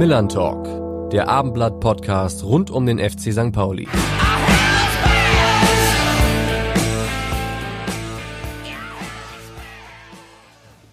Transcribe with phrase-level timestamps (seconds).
[0.00, 3.52] Millern Talk, der Abendblatt-Podcast rund um den FC St.
[3.52, 3.86] Pauli.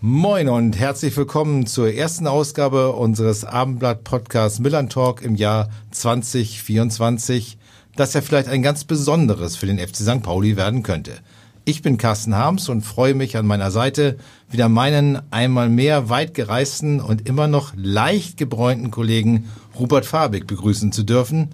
[0.02, 7.58] Moin und herzlich willkommen zur ersten Ausgabe unseres Abendblatt-Podcasts Millern Talk im Jahr 2024,
[7.96, 10.22] das ja vielleicht ein ganz besonderes für den FC St.
[10.22, 11.14] Pauli werden könnte.
[11.70, 14.16] Ich bin Carsten Harms und freue mich an meiner Seite
[14.50, 20.94] wieder meinen einmal mehr weit gereisten und immer noch leicht gebräunten Kollegen Rupert Fabig begrüßen
[20.94, 21.50] zu dürfen.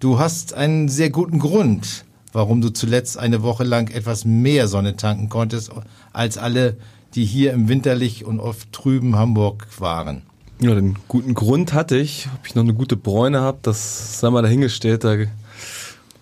[0.00, 4.96] Du hast einen sehr guten Grund, warum du zuletzt eine Woche lang etwas mehr Sonne
[4.96, 5.70] tanken konntest
[6.12, 6.76] als alle,
[7.14, 10.22] die hier im winterlich und oft trüben Hamburg waren.
[10.60, 12.28] Ja, den guten Grund hatte ich.
[12.40, 15.04] Ob ich noch eine gute Bräune habe, das sei mal dahingestellt.
[15.04, 15.14] Da,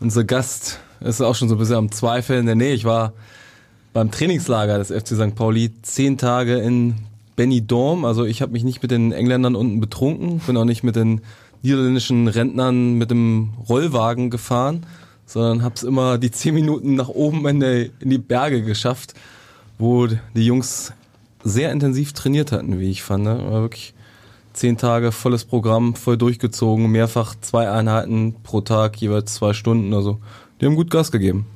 [0.01, 2.47] unser Gast ist auch schon so ein bisschen am Zweifeln.
[2.56, 3.12] Nee, ich war
[3.92, 5.34] beim Trainingslager des FC St.
[5.34, 6.94] Pauli zehn Tage in
[7.36, 8.05] Benidorm.
[8.05, 11.20] Also ich habe mich nicht mit den Engländern unten betrunken, bin auch nicht mit den
[11.62, 14.84] niederländischen Rentnern mit dem Rollwagen gefahren,
[15.27, 19.14] sondern habe es immer die zehn Minuten nach oben in die, in die Berge geschafft,
[19.78, 20.92] wo die Jungs
[21.44, 23.25] sehr intensiv trainiert hatten, wie ich fand.
[23.25, 23.39] Ne?
[23.50, 23.94] War wirklich
[24.53, 29.94] zehn Tage volles Programm, voll durchgezogen, mehrfach zwei Einheiten pro Tag, jeweils zwei Stunden.
[29.94, 30.20] Also
[30.63, 31.47] die haben gut Gas gegeben.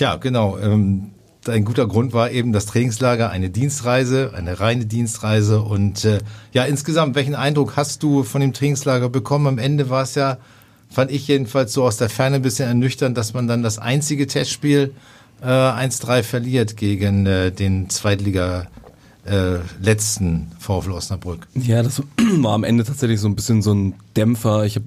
[0.00, 0.58] Ja, genau.
[0.58, 1.12] Ähm,
[1.46, 5.62] ein guter Grund war eben das Trainingslager, eine Dienstreise, eine reine Dienstreise.
[5.62, 6.18] Und äh,
[6.52, 9.46] ja, insgesamt, welchen Eindruck hast du von dem Trainingslager bekommen?
[9.46, 10.38] Am Ende war es ja,
[10.90, 14.26] fand ich jedenfalls so aus der Ferne ein bisschen ernüchternd, dass man dann das einzige
[14.26, 14.92] Testspiel
[15.40, 18.66] äh, 1-3 verliert gegen äh, den Zweitliga
[19.26, 21.46] äh, letzten VfL Osnabrück.
[21.54, 22.02] Ja, das
[22.38, 24.64] war am Ende tatsächlich so ein bisschen so ein Dämpfer.
[24.64, 24.86] Ich habe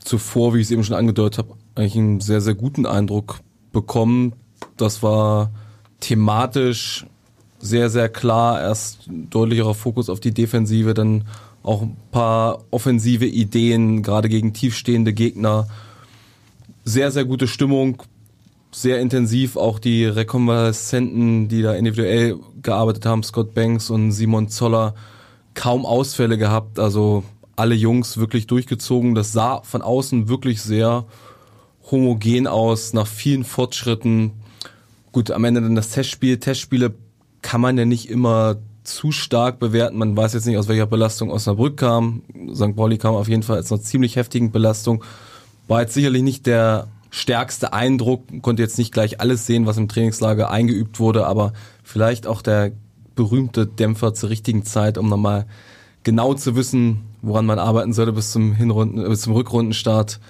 [0.00, 3.40] zuvor, wie ich es eben schon angedeutet habe, eigentlich einen sehr, sehr guten Eindruck
[3.72, 4.34] bekommen.
[4.76, 5.50] Das war
[6.00, 7.06] thematisch
[7.58, 8.60] sehr, sehr klar.
[8.60, 11.24] Erst deutlicherer Fokus auf die Defensive, dann
[11.62, 15.68] auch ein paar offensive Ideen, gerade gegen tiefstehende Gegner.
[16.84, 18.02] Sehr, sehr gute Stimmung,
[18.72, 19.56] sehr intensiv.
[19.56, 24.94] Auch die Rekonvaleszenten, die da individuell gearbeitet haben, Scott Banks und Simon Zoller,
[25.54, 26.80] kaum Ausfälle gehabt.
[26.80, 27.22] Also
[27.54, 29.14] alle Jungs wirklich durchgezogen.
[29.14, 31.04] Das sah von außen wirklich sehr
[31.90, 34.32] homogen aus, nach vielen Fortschritten.
[35.12, 36.38] Gut, am Ende dann das Testspiel.
[36.38, 36.94] Testspiele
[37.42, 39.98] kann man ja nicht immer zu stark bewerten.
[39.98, 42.22] Man weiß jetzt nicht, aus welcher Belastung Osnabrück kam.
[42.54, 42.74] St.
[42.74, 45.04] Pauli kam auf jeden Fall als einer ziemlich heftigen Belastung.
[45.68, 49.88] War jetzt sicherlich nicht der stärkste Eindruck, konnte jetzt nicht gleich alles sehen, was im
[49.88, 51.52] Trainingslager eingeübt wurde, aber
[51.84, 52.72] vielleicht auch der
[53.14, 55.46] berühmte Dämpfer zur richtigen Zeit, um nochmal
[56.04, 60.20] genau zu wissen, woran man arbeiten sollte bis zum Hinrunden, bis zum Rückrundenstart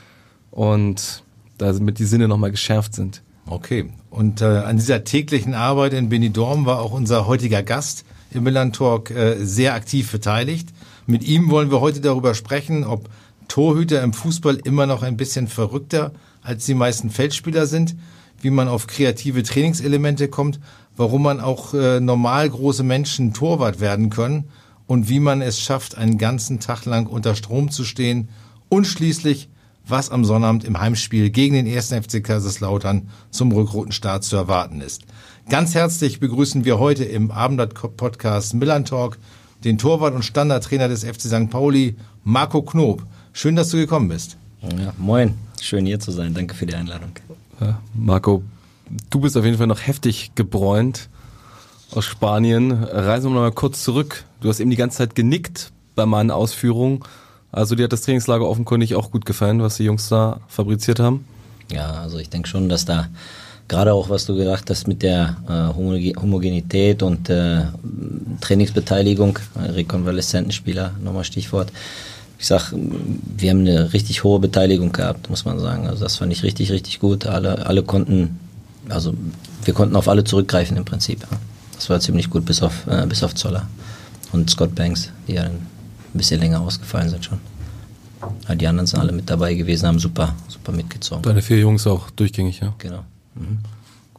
[0.50, 1.22] und
[1.62, 3.22] damit die Sinne nochmal geschärft sind.
[3.46, 3.90] Okay.
[4.10, 8.72] Und äh, an dieser täglichen Arbeit in Benidorm war auch unser heutiger Gast im Milan
[8.72, 10.68] Talk äh, sehr aktiv beteiligt.
[11.06, 13.08] Mit ihm wollen wir heute darüber sprechen, ob
[13.48, 16.12] Torhüter im Fußball immer noch ein bisschen verrückter
[16.42, 17.96] als die meisten Feldspieler sind,
[18.40, 20.60] wie man auf kreative Trainingselemente kommt,
[20.96, 24.44] warum man auch äh, normal große Menschen Torwart werden können
[24.86, 28.28] und wie man es schafft, einen ganzen Tag lang unter Strom zu stehen
[28.68, 29.48] und schließlich
[29.86, 31.88] was am Sonnabend im Heimspiel gegen den 1.
[31.92, 35.02] FC Kaiserslautern zum Rückrundenstart zu erwarten ist.
[35.48, 39.18] Ganz herzlich begrüßen wir heute im Abendblatt-Podcast Millan Talk
[39.64, 41.50] den Torwart und Standardtrainer des FC St.
[41.50, 43.04] Pauli, Marco Knob.
[43.32, 44.36] Schön, dass du gekommen bist.
[44.60, 46.34] Ja, moin, schön hier zu sein.
[46.34, 47.10] Danke für die Einladung.
[47.60, 48.42] Ja, Marco,
[49.10, 51.08] du bist auf jeden Fall noch heftig gebräunt
[51.92, 52.72] aus Spanien.
[52.72, 54.24] Reisen wir noch mal kurz zurück.
[54.40, 57.00] Du hast eben die ganze Zeit genickt bei meinen Ausführungen.
[57.52, 61.26] Also dir hat das Trainingslager offenkundig auch gut gefallen, was die Jungs da fabriziert haben?
[61.70, 63.08] Ja, also ich denke schon, dass da
[63.68, 67.62] gerade auch, was du gesagt hast mit der äh, Homogenität und äh,
[68.40, 71.70] Trainingsbeteiligung, äh, Rekonvaleszentenspieler, nochmal Stichwort.
[72.38, 75.86] Ich sag, wir haben eine richtig hohe Beteiligung gehabt, muss man sagen.
[75.86, 77.26] Also das fand ich richtig, richtig gut.
[77.26, 78.40] Alle, alle konnten,
[78.88, 79.14] also
[79.64, 81.26] wir konnten auf alle zurückgreifen im Prinzip.
[81.74, 83.68] Das war ziemlich gut, bis auf, äh, bis auf Zoller
[84.32, 85.48] und Scott Banks, die ja
[86.14, 87.38] ein bisschen länger ausgefallen sind schon.
[88.48, 91.22] Ja, die anderen sind alle mit dabei gewesen, haben super, super mitgezogen.
[91.22, 92.74] Deine vier Jungs auch durchgängig, ja.
[92.78, 93.04] Genau.
[93.34, 93.58] Mhm.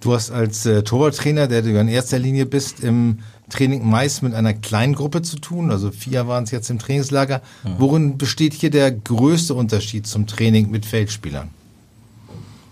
[0.01, 3.19] Du hast als äh, Torwarttrainer, der du in erster Linie bist, im
[3.49, 5.71] Training meist mit einer kleinen Gruppe zu tun.
[5.71, 7.41] Also vier waren es jetzt im Trainingslager.
[7.63, 7.69] Mhm.
[7.77, 11.49] Worin besteht hier der größte Unterschied zum Training mit Feldspielern?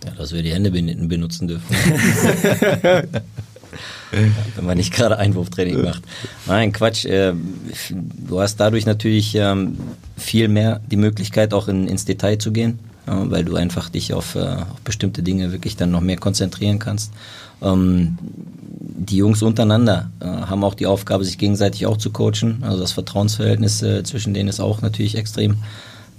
[0.03, 1.73] Ja, dass wir die Hände benutzen dürfen.
[4.11, 6.03] wenn man nicht gerade Einwurftraining macht.
[6.45, 7.05] Nein, Quatsch.
[7.05, 7.33] Äh,
[8.27, 9.77] du hast dadurch natürlich ähm,
[10.17, 14.35] viel mehr die Möglichkeit, auch in, ins Detail zu gehen, weil du einfach dich auf,
[14.35, 17.11] äh, auf, bestimmte Dinge wirklich dann noch mehr konzentrieren kannst.
[17.61, 22.59] Ähm, die Jungs untereinander äh, haben auch die Aufgabe, sich gegenseitig auch zu coachen.
[22.61, 25.57] Also das Vertrauensverhältnis zwischen denen ist auch natürlich extrem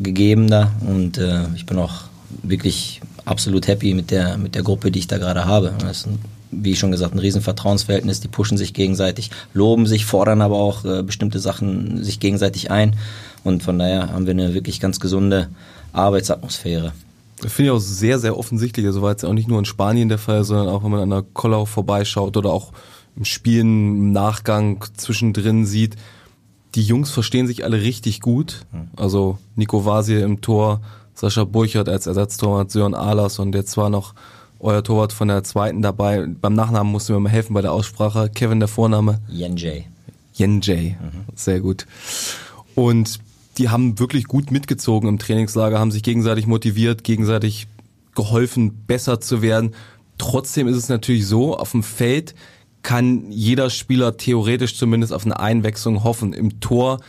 [0.00, 0.72] gegeben da.
[0.81, 1.20] Und
[1.54, 2.04] ich bin auch
[2.43, 5.72] wirklich absolut happy mit der, mit der Gruppe, die ich da gerade habe.
[5.78, 6.19] Das ist ein
[6.52, 10.84] wie schon gesagt, ein riesen Vertrauensverhältnis, die pushen sich gegenseitig, loben sich, fordern aber auch
[10.84, 12.96] äh, bestimmte Sachen sich gegenseitig ein.
[13.43, 15.49] Und von daher haben wir eine wirklich ganz gesunde
[15.93, 16.93] Arbeitsatmosphäre.
[17.40, 18.87] Das finde ich auch sehr, sehr offensichtlich.
[18.87, 21.10] Also war jetzt auch nicht nur in Spanien der Fall, sondern auch wenn man an
[21.10, 22.72] der Kollau vorbeischaut oder auch
[23.16, 25.96] im Spielen im Nachgang zwischendrin sieht,
[26.75, 28.64] die Jungs verstehen sich alle richtig gut.
[28.70, 28.88] Hm.
[28.96, 30.81] Also Nico Vasie im Tor,
[31.14, 34.14] Sascha Burchert als Ersatztorwart, Sören Ahlers und jetzt zwar noch
[34.62, 36.26] euer Torwart von der zweiten dabei.
[36.26, 38.31] Beim Nachnamen musst du mir mal helfen bei der Aussprache.
[38.32, 39.20] Kevin der Vorname?
[39.29, 39.85] Yen J.
[40.35, 40.79] Yen J.
[40.79, 40.97] Mhm.
[41.35, 41.87] Sehr gut.
[42.75, 43.19] Und
[43.59, 47.67] die haben wirklich gut mitgezogen im Trainingslager, haben sich gegenseitig motiviert, gegenseitig
[48.14, 49.75] geholfen, besser zu werden.
[50.17, 52.35] Trotzdem ist es natürlich so, auf dem Feld
[52.82, 56.32] kann jeder Spieler theoretisch zumindest auf eine Einwechslung hoffen.
[56.32, 57.00] Im Tor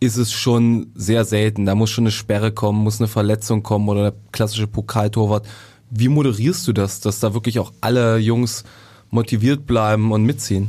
[0.00, 1.66] ist es schon sehr selten.
[1.66, 5.46] Da muss schon eine Sperre kommen, muss eine Verletzung kommen oder der klassische Pokaltorwart
[5.90, 8.64] wie moderierst du das, dass da wirklich auch alle Jungs
[9.10, 10.68] motiviert bleiben und mitziehen?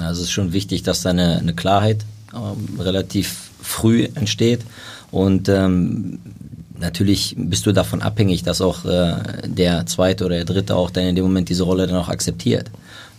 [0.00, 2.04] Also es ist schon wichtig, dass da eine, eine Klarheit
[2.34, 4.60] ähm, relativ früh entsteht
[5.10, 6.18] und ähm,
[6.78, 9.16] natürlich bist du davon abhängig, dass auch äh,
[9.46, 12.70] der zweite oder der dritte auch dann in dem Moment diese Rolle dann auch akzeptiert.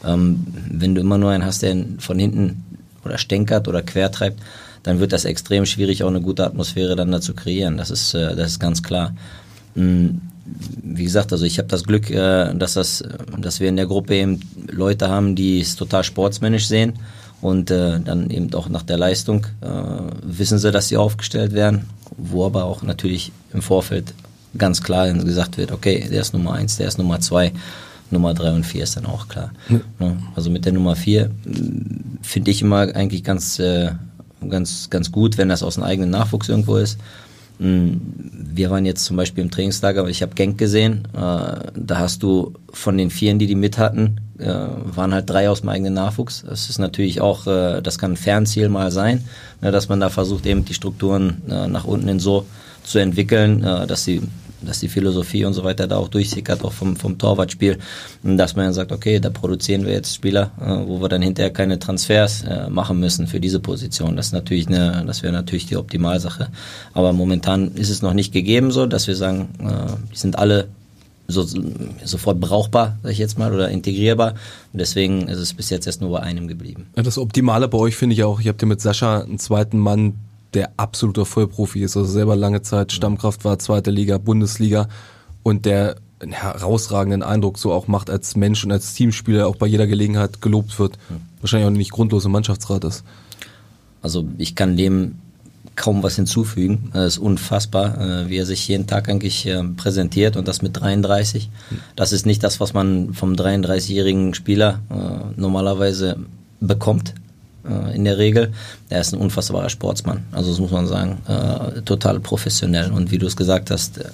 [0.05, 2.63] Ähm, wenn du immer nur einen hast, der von hinten
[3.03, 4.39] oder stänkert oder quertreibt,
[4.83, 7.77] dann wird das extrem schwierig, auch eine gute Atmosphäre dann da zu kreieren.
[7.77, 9.15] Das ist, äh, das ist ganz klar.
[9.75, 10.21] Mhm
[10.97, 13.03] wie gesagt, also ich habe das Glück, äh, dass das,
[13.37, 14.39] dass wir in der Gruppe eben
[14.69, 16.93] Leute haben, die es total sportsmännisch sehen
[17.41, 19.67] und äh, dann eben auch nach der Leistung äh,
[20.23, 24.13] wissen sie, dass sie aufgestellt werden, wo aber auch natürlich im Vorfeld
[24.57, 27.51] ganz klar gesagt wird, okay, der ist Nummer eins, der ist Nummer zwei,
[28.09, 29.51] Nummer drei und vier ist dann auch klar.
[29.67, 29.83] Mhm.
[30.35, 31.29] Also mit der Nummer vier
[32.21, 33.61] finde ich immer eigentlich ganz,
[34.49, 36.97] ganz, ganz gut, wenn das aus dem eigenen Nachwuchs irgendwo ist.
[37.59, 38.01] Hm,
[38.53, 42.53] wir waren jetzt zum Beispiel im Trainingslager, ich habe Genk gesehen, äh, da hast du
[42.71, 46.43] von den Vieren, die die mit hatten, äh, waren halt drei aus dem eigenen Nachwuchs.
[46.47, 49.23] Das ist natürlich auch, äh, das kann ein Fernziel mal sein,
[49.61, 52.45] ne, dass man da versucht eben die Strukturen nach unten in so
[52.83, 54.21] zu entwickeln, dass sie
[54.67, 57.77] dass die Philosophie und so weiter da auch durchsickert, auch vom, vom Torwartspiel,
[58.23, 61.51] dass man dann sagt, okay, da produzieren wir jetzt Spieler, äh, wo wir dann hinterher
[61.51, 64.15] keine Transfers äh, machen müssen für diese Position.
[64.15, 66.49] Das das wäre natürlich die Optimalsache.
[66.93, 70.67] Aber momentan ist es noch nicht gegeben so, dass wir sagen, äh, die sind alle
[71.27, 71.45] so,
[72.03, 74.35] sofort brauchbar, sag ich jetzt mal, oder integrierbar.
[74.73, 76.87] Und deswegen ist es bis jetzt erst nur bei einem geblieben.
[76.95, 79.77] Ja, das Optimale bei euch finde ich auch, ich habe dir mit Sascha einen zweiten
[79.77, 80.13] Mann,
[80.53, 84.87] der absoluter Vollprofi ist, also selber lange Zeit Stammkraft war, zweite Liga, Bundesliga
[85.43, 89.67] und der einen herausragenden Eindruck so auch macht als Mensch und als Teamspieler, auch bei
[89.67, 90.97] jeder Gelegenheit gelobt wird.
[91.09, 91.17] Hm.
[91.41, 93.03] Wahrscheinlich auch nicht grundlos im Mannschaftsrat ist.
[94.01, 95.19] Also ich kann dem
[95.75, 96.89] kaum was hinzufügen.
[96.93, 100.79] Es ist unfassbar, äh, wie er sich jeden Tag eigentlich äh, präsentiert und das mit
[100.79, 101.49] 33.
[101.69, 101.77] Hm.
[101.95, 106.17] Das ist nicht das, was man vom 33-jährigen Spieler äh, normalerweise
[106.59, 107.13] bekommt
[107.69, 108.53] äh, in der Regel.
[108.89, 112.91] Er ist ein unfassbarer Sportsmann, also das muss man sagen, äh, total professionell.
[112.91, 114.05] Und wie du es gesagt hast, äh,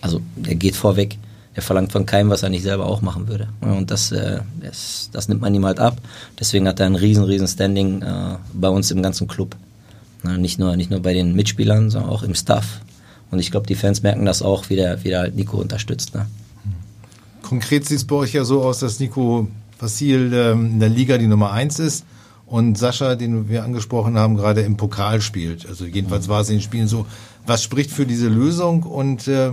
[0.00, 1.18] also er geht vorweg,
[1.54, 3.48] er verlangt von keinem, was er nicht selber auch machen würde.
[3.60, 6.00] Und das, äh, das, das nimmt man ihm halt ab.
[6.38, 9.56] Deswegen hat er ein riesen, riesen Standing äh, bei uns im ganzen Club.
[10.22, 12.80] Na, nicht, nur, nicht nur bei den Mitspielern, sondern auch im Staff.
[13.30, 16.14] Und ich glaube, die Fans merken das auch, wie der, wie der halt Nico unterstützt.
[16.14, 16.26] Ne?
[17.42, 19.48] Konkret sieht es bei euch ja so aus, dass Nico
[19.78, 22.04] Vassil ähm, in der Liga die Nummer 1 ist
[22.50, 25.66] und Sascha, den wir angesprochen haben, gerade im Pokal spielt.
[25.66, 27.06] Also jedenfalls war es in den Spielen so.
[27.46, 29.52] Was spricht für diese Lösung und äh,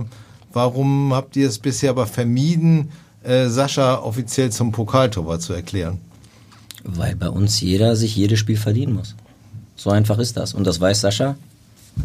[0.52, 2.90] warum habt ihr es bisher aber vermieden,
[3.22, 5.98] äh, Sascha offiziell zum Pokaltorwart zu erklären?
[6.82, 9.14] Weil bei uns jeder sich jedes Spiel verdienen muss.
[9.76, 10.52] So einfach ist das.
[10.52, 11.36] Und das weiß Sascha.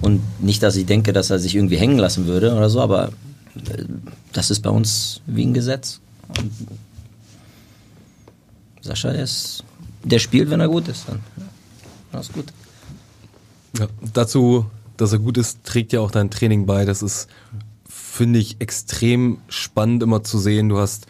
[0.02, 3.08] Und nicht, dass ich denke, dass er sich irgendwie hängen lassen würde oder so, aber
[3.56, 3.84] äh,
[4.32, 6.00] das ist bei uns wie ein Gesetz.
[6.38, 6.52] Und
[8.82, 9.64] Sascha ist
[10.04, 11.06] der spielt, wenn er gut ist.
[11.08, 12.20] Dann.
[12.20, 12.46] Ist gut.
[13.78, 14.66] Ja, dazu
[14.98, 16.86] dass er gut ist, trägt ja auch dein Training bei.
[16.86, 17.28] Das ist,
[17.88, 20.70] finde ich, extrem spannend immer zu sehen.
[20.70, 21.08] Du hast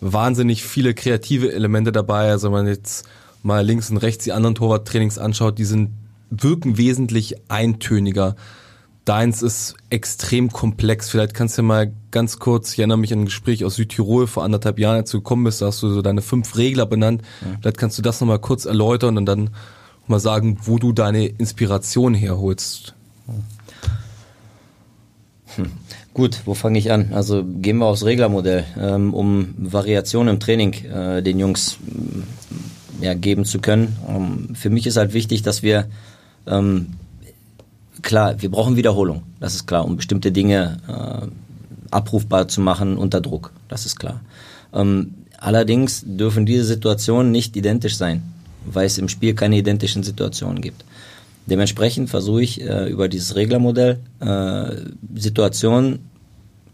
[0.00, 2.30] wahnsinnig viele kreative Elemente dabei.
[2.30, 3.06] Also wenn man jetzt
[3.42, 5.90] mal links und rechts die anderen Torwarttrainings anschaut, die sind,
[6.30, 8.36] wirken wesentlich eintöniger.
[9.04, 11.08] Deins ist extrem komplex.
[11.08, 14.44] Vielleicht kannst du mal ganz kurz, ich erinnere mich an ein Gespräch aus Südtirol vor
[14.44, 17.22] anderthalb Jahren, als du gekommen bist, da hast du so deine fünf Regler benannt.
[17.40, 17.58] Ja.
[17.60, 19.50] Vielleicht kannst du das nochmal kurz erläutern und dann
[20.06, 22.94] mal sagen, wo du deine Inspiration herholst.
[25.56, 25.66] Hm.
[26.14, 27.12] Gut, wo fange ich an?
[27.12, 31.78] Also gehen wir aufs Reglermodell, ähm, um Variationen im Training äh, den Jungs
[33.00, 33.96] ja, geben zu können.
[34.08, 35.88] Ähm, für mich ist halt wichtig, dass wir
[36.46, 36.94] ähm,
[38.02, 41.26] klar, wir brauchen Wiederholung, das ist klar, um bestimmte Dinge äh,
[41.90, 44.20] abrufbar zu machen unter Druck, das ist klar.
[44.72, 48.22] Ähm, allerdings dürfen diese Situationen nicht identisch sein,
[48.64, 50.84] weil es im Spiel keine identischen Situationen gibt.
[51.46, 54.66] Dementsprechend versuche ich äh, über dieses Reglermodell äh,
[55.14, 55.98] Situationen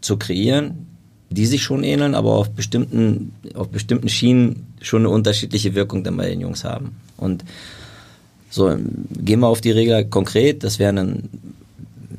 [0.01, 0.87] zu kreieren,
[1.31, 6.17] die sich schon ähneln, aber auf bestimmten, auf bestimmten Schienen schon eine unterschiedliche Wirkung dann
[6.17, 6.97] bei den Jungs haben.
[7.17, 7.45] Und
[8.50, 8.75] so,
[9.11, 10.64] gehen wir auf die Regel konkret.
[10.64, 11.25] Das wäre dann,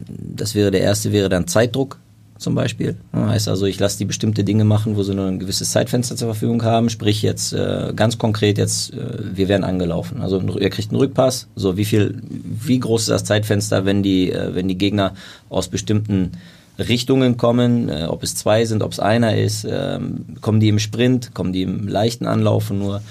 [0.07, 1.99] das wäre der erste wäre dann Zeitdruck
[2.37, 2.95] zum Beispiel.
[3.13, 6.29] Heißt also, ich lasse die bestimmte Dinge machen, wo sie nur ein gewisses Zeitfenster zur
[6.29, 6.89] Verfügung haben.
[6.89, 10.21] Sprich jetzt äh, ganz konkret jetzt, äh, wir werden angelaufen.
[10.21, 11.47] Also ihr kriegt einen Rückpass.
[11.55, 15.15] So wie viel, wie groß ist das Zeitfenster, wenn die, äh, wenn die Gegner
[15.49, 16.31] aus bestimmten
[16.79, 19.99] Richtungen kommen, äh, ob es zwei sind, ob es einer ist, äh,
[20.39, 23.01] kommen die im Sprint, kommen die im leichten Anlaufen nur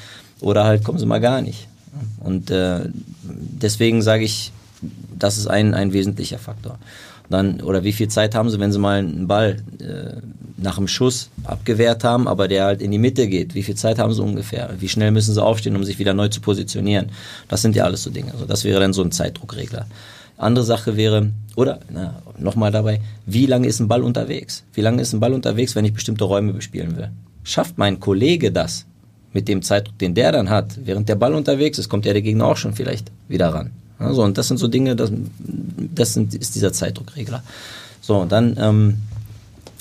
[0.40, 1.68] oder halt kommen sie mal gar nicht.
[2.21, 2.80] Und äh,
[3.23, 4.52] deswegen sage ich,
[5.18, 6.78] das ist ein, ein wesentlicher Faktor.
[7.30, 10.21] Dann, oder wie viel Zeit haben sie, wenn sie mal einen Ball äh,
[10.57, 13.54] nach dem Schuss abgewehrt haben, aber der halt in die Mitte geht?
[13.54, 14.71] Wie viel Zeit haben sie ungefähr?
[14.78, 17.11] Wie schnell müssen sie aufstehen, um sich wieder neu zu positionieren?
[17.49, 18.33] Das sind ja alles so Dinge.
[18.33, 19.87] Also das wäre dann so ein Zeitdruckregler.
[20.38, 21.80] Andere Sache wäre, oder
[22.38, 24.62] nochmal dabei, wie lange ist ein Ball unterwegs?
[24.73, 27.11] Wie lange ist ein Ball unterwegs, wenn ich bestimmte Räume bespielen will?
[27.42, 28.87] Schafft mein Kollege das
[29.32, 32.23] mit dem Zeitdruck, den der dann hat, während der Ball unterwegs ist, kommt ja der
[32.23, 33.70] Gegner auch schon vielleicht wieder ran.
[33.99, 35.11] Also, und das sind so Dinge, das,
[35.94, 37.42] das sind, ist dieser Zeitdruckregler.
[38.00, 38.99] So, und dann ähm,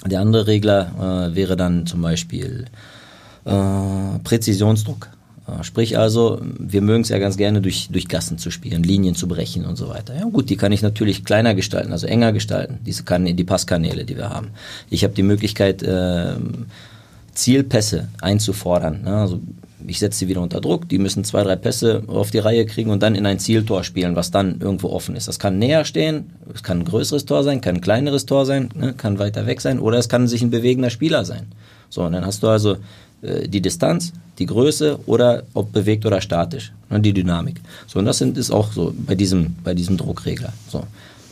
[0.05, 2.65] der andere Regler äh, wäre dann zum Beispiel
[3.45, 5.09] äh, Präzisionsdruck.
[5.47, 9.15] Äh, sprich also, wir mögen es ja ganz gerne durch, durch Gassen zu spielen, Linien
[9.15, 10.15] zu brechen und so weiter.
[10.15, 14.03] Ja gut, die kann ich natürlich kleiner gestalten, also enger gestalten, diese kann, die Passkanäle,
[14.03, 14.49] die wir haben.
[14.89, 16.33] Ich habe die Möglichkeit, äh,
[17.37, 19.03] Zielpässe einzufordern.
[19.03, 19.15] Ne?
[19.15, 19.39] Also
[19.85, 22.89] ich setze sie wieder unter Druck, die müssen zwei, drei Pässe auf die Reihe kriegen
[22.89, 25.27] und dann in ein Zieltor spielen, was dann irgendwo offen ist.
[25.27, 28.69] Das kann näher stehen, es kann ein größeres Tor sein, kann ein kleineres Tor sein,
[28.75, 28.93] ne?
[28.93, 31.47] kann weiter weg sein oder es kann sich ein bewegender Spieler sein.
[31.89, 32.77] So, und dann hast du also
[33.21, 37.61] äh, die Distanz, die Größe oder ob bewegt oder statisch, ne, die Dynamik.
[37.87, 40.53] So, und das sind, ist auch so bei diesem, bei diesem Druckregler.
[40.69, 40.83] So.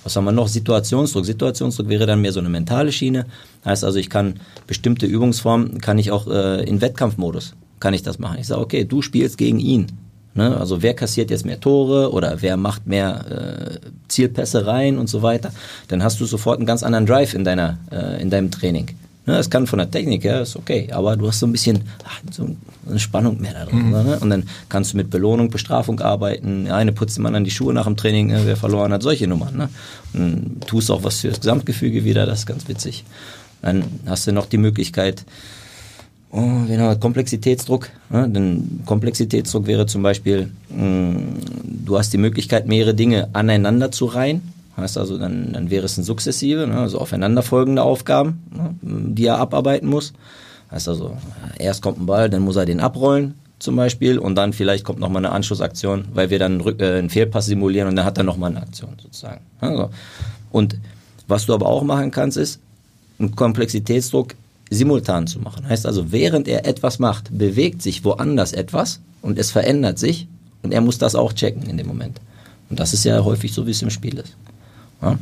[0.06, 0.48] Was haben wir noch?
[0.48, 1.26] Situationsdruck.
[1.26, 3.26] Situationsdruck wäre dann mehr so eine mentale Schiene.
[3.66, 8.20] Heißt also, ich kann bestimmte Übungsformen, kann ich auch äh, in Wettkampfmodus, kann ich das
[8.20, 8.38] machen.
[8.40, 9.88] Ich sage, okay, du spielst gegen ihn.
[10.36, 10.56] Ne?
[10.56, 15.24] Also wer kassiert jetzt mehr Tore oder wer macht mehr äh, Zielpässe rein und so
[15.24, 15.52] weiter.
[15.88, 18.92] Dann hast du sofort einen ganz anderen Drive in, deiner, äh, in deinem Training.
[19.28, 21.82] Ne, das kann von der Technik her, ist okay, aber du hast so ein bisschen
[22.04, 22.48] ach, so
[22.88, 23.88] eine Spannung mehr da drin.
[23.88, 23.92] Mhm.
[23.92, 24.20] Ne?
[24.20, 26.70] Und dann kannst du mit Belohnung, Bestrafung arbeiten.
[26.70, 29.58] eine putzt dem anderen die Schuhe nach dem Training, ne, wer verloren hat, solche Nummern.
[29.58, 29.70] Ne?
[30.14, 33.04] Und tust auch was für das Gesamtgefüge wieder, das ist ganz witzig.
[33.64, 35.26] Dann hast du noch die Möglichkeit,
[36.30, 37.90] oh, genau, Komplexitätsdruck.
[38.12, 38.30] Ne?
[38.30, 41.42] Denn Komplexitätsdruck wäre zum Beispiel, mh, mm,
[41.84, 45.98] du hast die Möglichkeit, mehrere Dinge aneinander zu reihen Heißt also, dann, dann wäre es
[45.98, 50.14] ein sukzessive, ne, also aufeinanderfolgende Aufgaben, ne, die er abarbeiten muss.
[50.72, 51.18] Heißt also,
[51.58, 55.00] erst kommt ein Ball, dann muss er den abrollen zum Beispiel und dann vielleicht kommt
[55.00, 58.24] nochmal eine Anschlussaktion, weil wir dann einen, äh, einen Fehlpass simulieren und dann hat er
[58.26, 59.42] nochmal eine Aktion sozusagen.
[59.62, 59.90] Also,
[60.52, 60.78] und
[61.28, 62.60] was du aber auch machen kannst, ist,
[63.18, 64.36] einen Komplexitätsdruck
[64.70, 65.68] simultan zu machen.
[65.68, 70.28] Heißt also, während er etwas macht, bewegt sich woanders etwas und es verändert sich
[70.64, 72.20] und er muss das auch checken in dem Moment.
[72.70, 74.36] Und das ist ja häufig so, wie es im Spiel ist.
[75.02, 75.18] Ja?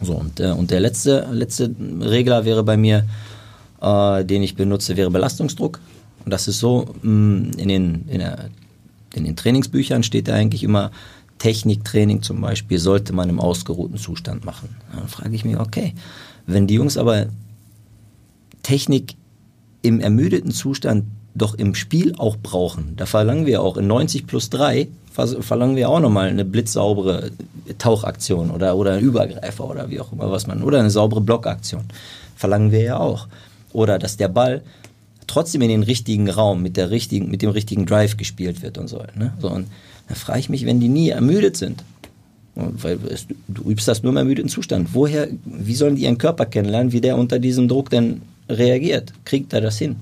[0.00, 3.06] So, und, äh, und der letzte, letzte Regler wäre bei mir,
[3.80, 5.80] äh, den ich benutze, wäre Belastungsdruck.
[6.24, 8.48] Und das ist so, mh, mm, in, den, in, der,
[9.14, 10.90] in den Trainingsbüchern steht da eigentlich immer,
[11.38, 14.76] Techniktraining zum Beispiel sollte man im ausgeruhten Zustand machen.
[14.94, 15.94] Dann frage ich mich, okay,
[16.46, 17.26] wenn die Jungs aber
[18.62, 19.16] Technik
[19.82, 24.50] im ermüdeten Zustand doch im Spiel auch brauchen, da verlangen wir auch in 90 plus
[24.50, 27.30] 3 verlangen wir auch nochmal eine blitzsaubere
[27.78, 31.84] Tauchaktion oder, oder einen Übergreifer oder wie auch immer was man, oder eine saubere Blockaktion.
[32.36, 33.28] Verlangen wir ja auch.
[33.72, 34.62] Oder dass der Ball
[35.26, 38.88] trotzdem in den richtigen Raum mit, der richtigen, mit dem richtigen Drive gespielt wird und
[38.88, 39.02] so.
[39.16, 39.32] Ne?
[39.40, 39.68] so und
[40.08, 41.84] da frage ich mich, wenn die nie ermüdet sind,
[42.54, 44.88] Weil es, du übst das nur im ermüdeten Zustand.
[44.92, 49.12] Woher, wie sollen die ihren Körper kennenlernen, wie der unter diesem Druck denn reagiert?
[49.24, 49.96] Kriegt er das hin?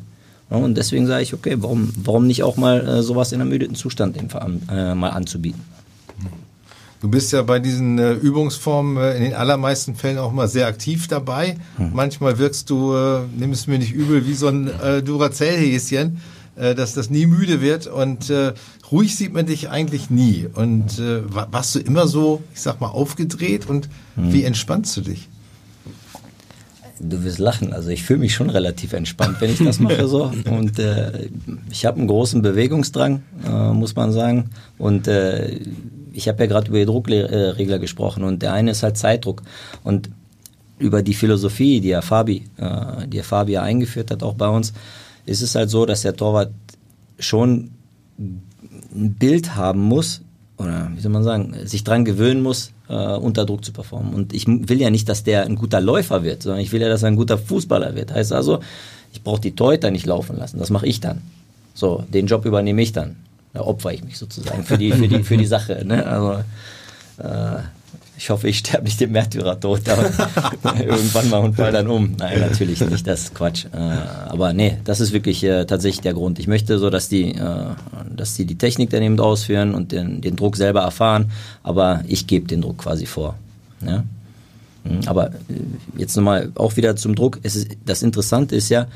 [0.48, 4.16] und deswegen sage ich, okay, warum, warum nicht auch mal äh, sowas in ermüdeten Zustand
[4.16, 5.62] äh, mal anzubieten?
[7.00, 10.66] Du bist ja bei diesen äh, Übungsformen äh, in den allermeisten Fällen auch mal sehr
[10.66, 11.56] aktiv dabei.
[11.76, 11.90] Hm.
[11.94, 16.20] Manchmal wirkst du, äh, nimm es mir nicht übel, wie so ein äh, Duracell-Häschen,
[16.56, 18.52] äh, dass das nie müde wird und äh,
[18.92, 20.46] ruhig sieht man dich eigentlich nie.
[20.52, 24.32] Und äh, warst du immer so, ich sag mal, aufgedreht und hm.
[24.34, 25.28] wie entspannst du dich?
[27.02, 27.72] Du wirst lachen.
[27.72, 30.30] Also ich fühle mich schon relativ entspannt, wenn ich das mache so.
[30.50, 31.30] Und äh,
[31.70, 34.50] ich habe einen großen Bewegungsdrang, äh, muss man sagen.
[34.76, 35.60] Und äh,
[36.12, 39.42] ich habe ja gerade über die Druckregler gesprochen und der eine ist halt Zeitdruck.
[39.84, 40.10] Und
[40.78, 44.72] über die Philosophie, die ja Fabi, äh, die Fabi ja eingeführt hat, auch bei uns,
[45.26, 46.50] ist es halt so, dass der Torwart
[47.18, 47.70] schon
[48.18, 50.22] ein Bild haben muss,
[50.56, 54.14] oder wie soll man sagen, sich dran gewöhnen muss, äh, unter Druck zu performen.
[54.14, 56.88] Und ich will ja nicht, dass der ein guter Läufer wird, sondern ich will ja,
[56.88, 58.12] dass er ein guter Fußballer wird.
[58.12, 58.60] Heißt also,
[59.12, 60.58] ich brauche die Torhüter nicht laufen lassen.
[60.58, 61.22] Das mache ich dann.
[61.74, 63.16] So, den Job übernehme ich dann.
[63.52, 65.84] Da opfer ich mich sozusagen für die, für die, für die Sache.
[65.84, 66.06] Ne?
[66.06, 66.44] Also,
[67.18, 67.62] äh,
[68.16, 70.04] ich hoffe, ich sterbe nicht dem Märtyrertod, aber
[70.78, 72.16] irgendwann mal und fall dann um.
[72.18, 73.64] Nein, natürlich nicht, das ist Quatsch.
[73.72, 76.38] Äh, aber nee, das ist wirklich äh, tatsächlich der Grund.
[76.38, 77.64] Ich möchte so, dass die, äh,
[78.14, 82.26] dass die die Technik dann eben ausführen und den, den Druck selber erfahren, aber ich
[82.26, 83.36] gebe den Druck quasi vor.
[83.86, 84.04] Ja?
[84.84, 85.38] Mhm, aber äh,
[85.96, 87.38] jetzt nochmal auch wieder zum Druck.
[87.42, 88.86] Ist, das Interessante ist ja,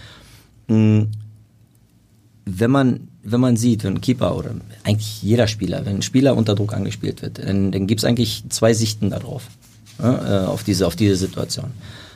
[0.68, 1.06] mh,
[2.44, 4.50] wenn man wenn man sieht, wenn ein Keeper oder
[4.84, 8.44] eigentlich jeder Spieler, wenn ein Spieler unter Druck angespielt wird, dann, dann gibt es eigentlich
[8.50, 9.48] zwei Sichten darauf,
[9.98, 11.70] ja, äh, auf, diese, auf diese Situation.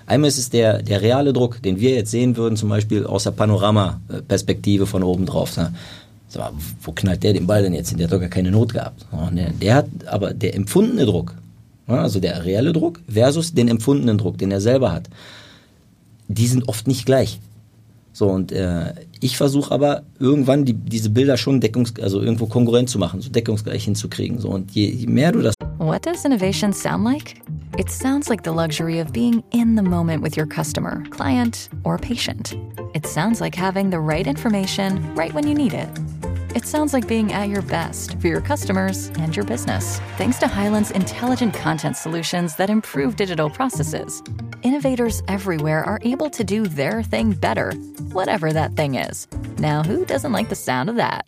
[0.06, 3.24] Einmal ist es der, der reale Druck, den wir jetzt sehen würden, zum Beispiel aus
[3.24, 5.56] der Panoramaperspektive von oben drauf.
[5.56, 5.74] Ne?
[6.28, 6.40] So,
[6.82, 7.98] wo knallt der den Ball denn jetzt hin?
[7.98, 9.06] Der hat doch gar keine Not gehabt.
[9.32, 11.34] Der, der hat aber der empfundene Druck,
[11.86, 15.08] also der reale Druck versus den empfundenen Druck, den er selber hat,
[16.28, 17.38] die sind oft nicht gleich.
[18.12, 22.90] So, und äh, ich versuche aber irgendwann die, diese Bilder schon deckungs also irgendwo konkurrent
[22.90, 24.38] zu machen, so deckungsgleich hinzukriegen.
[24.38, 25.54] So, und je, je mehr du das.
[25.78, 27.36] What does innovation sound like?
[27.78, 31.96] It sounds like the luxury of being in the moment with your customer, client, or
[31.98, 32.56] patient.
[32.94, 35.88] It sounds like having the right information right when you need it.
[36.54, 40.00] It sounds like being at your best for your customers and your business.
[40.16, 44.22] Thanks to Highland's intelligent content solutions that improve digital processes,
[44.62, 47.72] innovators everywhere are able to do their thing better,
[48.12, 49.26] whatever that thing is.
[49.58, 51.26] Now, who doesn't like the sound of that?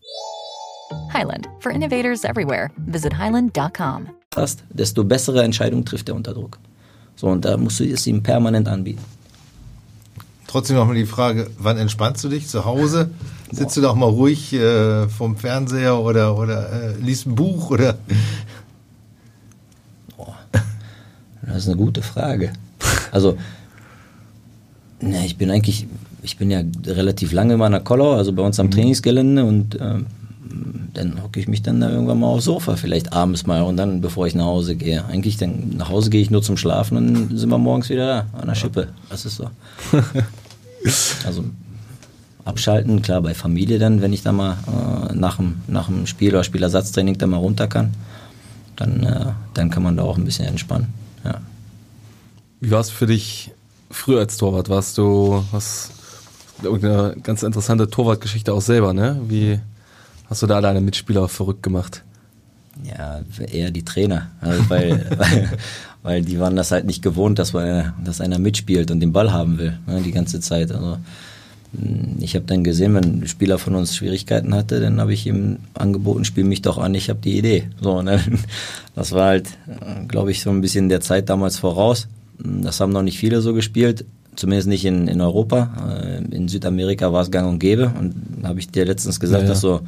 [1.10, 2.70] Highland, for innovators everywhere.
[2.86, 4.08] Visit highland.com.
[4.74, 6.58] Desto bessere Entscheidungen trifft er unter Druck.
[7.16, 9.04] So, und da musst du es ihm permanent anbieten.
[10.50, 12.48] Trotzdem nochmal die Frage, wann entspannst du dich?
[12.48, 13.12] Zu Hause?
[13.52, 17.98] Sitzt du doch mal ruhig äh, vom Fernseher oder, oder äh, liest ein Buch oder?
[20.16, 20.34] Boah,
[21.46, 22.52] das ist eine gute Frage.
[23.12, 23.38] Also,
[25.00, 25.86] na, ich bin eigentlich,
[26.22, 28.70] ich bin ja relativ lange in meiner Kollau, also bei uns am mhm.
[28.72, 30.06] Trainingsgelände und ähm,
[30.94, 34.00] dann hocke ich mich dann da irgendwann mal aufs Sofa, vielleicht abends mal und dann,
[34.00, 35.04] bevor ich nach Hause gehe.
[35.04, 38.06] Eigentlich, dann nach Hause gehe ich nur zum Schlafen und dann sind wir morgens wieder
[38.32, 38.88] da, an der Schippe.
[39.10, 39.48] Das ist so.
[41.24, 41.44] also
[42.44, 46.30] abschalten, klar, bei Familie dann, wenn ich da mal äh, nach, dem, nach dem Spiel
[46.30, 47.94] oder Spielersatztraining da mal runter kann,
[48.76, 50.92] dann, äh, dann kann man da auch ein bisschen entspannen.
[51.24, 51.40] Ja.
[52.60, 53.52] Wie war es für dich
[53.90, 54.68] früher als Torwart?
[54.68, 55.90] Warst du, was,
[56.62, 59.20] irgendeine ganz interessante Torwartgeschichte auch selber, ne?
[59.28, 59.60] Wie
[60.28, 62.02] hast du da deine Mitspieler verrückt gemacht?
[62.84, 65.58] Ja, eher die Trainer, also weil, weil,
[66.02, 69.32] weil, die waren das halt nicht gewohnt, dass, wir, dass einer mitspielt und den Ball
[69.32, 70.72] haben will, ne, die ganze Zeit.
[70.72, 70.98] Also
[72.18, 75.58] ich habe dann gesehen, wenn ein Spieler von uns Schwierigkeiten hatte, dann habe ich ihm
[75.74, 77.68] angeboten, spiel mich doch an, ich habe die Idee.
[77.80, 78.20] So, ne?
[78.96, 79.48] Das war halt,
[80.08, 82.08] glaube ich, so ein bisschen der Zeit damals voraus.
[82.38, 86.02] Das haben noch nicht viele so gespielt, zumindest nicht in, in Europa.
[86.02, 87.92] Äh, in Südamerika war es gang und gäbe.
[87.98, 89.52] Und habe ich dir letztens gesagt, ja, ja.
[89.52, 89.80] dass so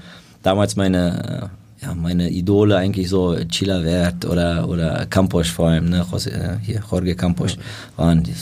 [0.42, 1.50] damals meine
[1.82, 7.16] ja, meine Idole eigentlich so Chilavert oder, oder Campos vor allem, ne, äh, hier, Jorge
[7.16, 7.58] Campos,
[7.96, 8.34] waren, die,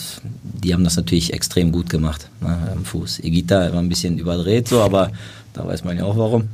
[0.42, 3.20] die, haben das natürlich extrem gut gemacht ne, am Fuß.
[3.20, 5.10] Egita war ein bisschen überdreht so, aber
[5.54, 6.48] da weiß man ja auch warum.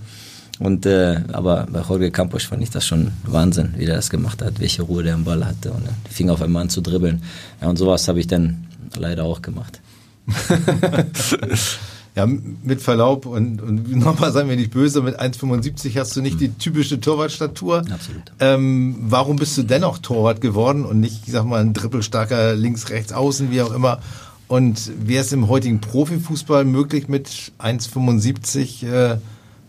[0.59, 4.40] Und, äh, aber bei Jorge Campos fand ich das schon Wahnsinn, wie der das gemacht
[4.40, 7.22] hat, welche Ruhe der im Ball hatte und äh, fing auf einmal an zu dribbeln.
[7.61, 9.81] Ja, und sowas habe ich dann leider auch gemacht.
[12.16, 16.40] Ja, mit Verlaub und, und nochmal seien wir nicht böse, mit 1,75 hast du nicht
[16.40, 17.85] die typische Torwartstatur.
[17.90, 18.33] Absolut.
[18.40, 22.88] Ähm, warum bist du dennoch Torwart geworden und nicht, ich sag mal, ein drippelstarker links,
[22.88, 24.00] rechts, außen, wie auch immer?
[24.48, 29.18] Und wäre es im heutigen Profifußball möglich, mit 1,75 äh,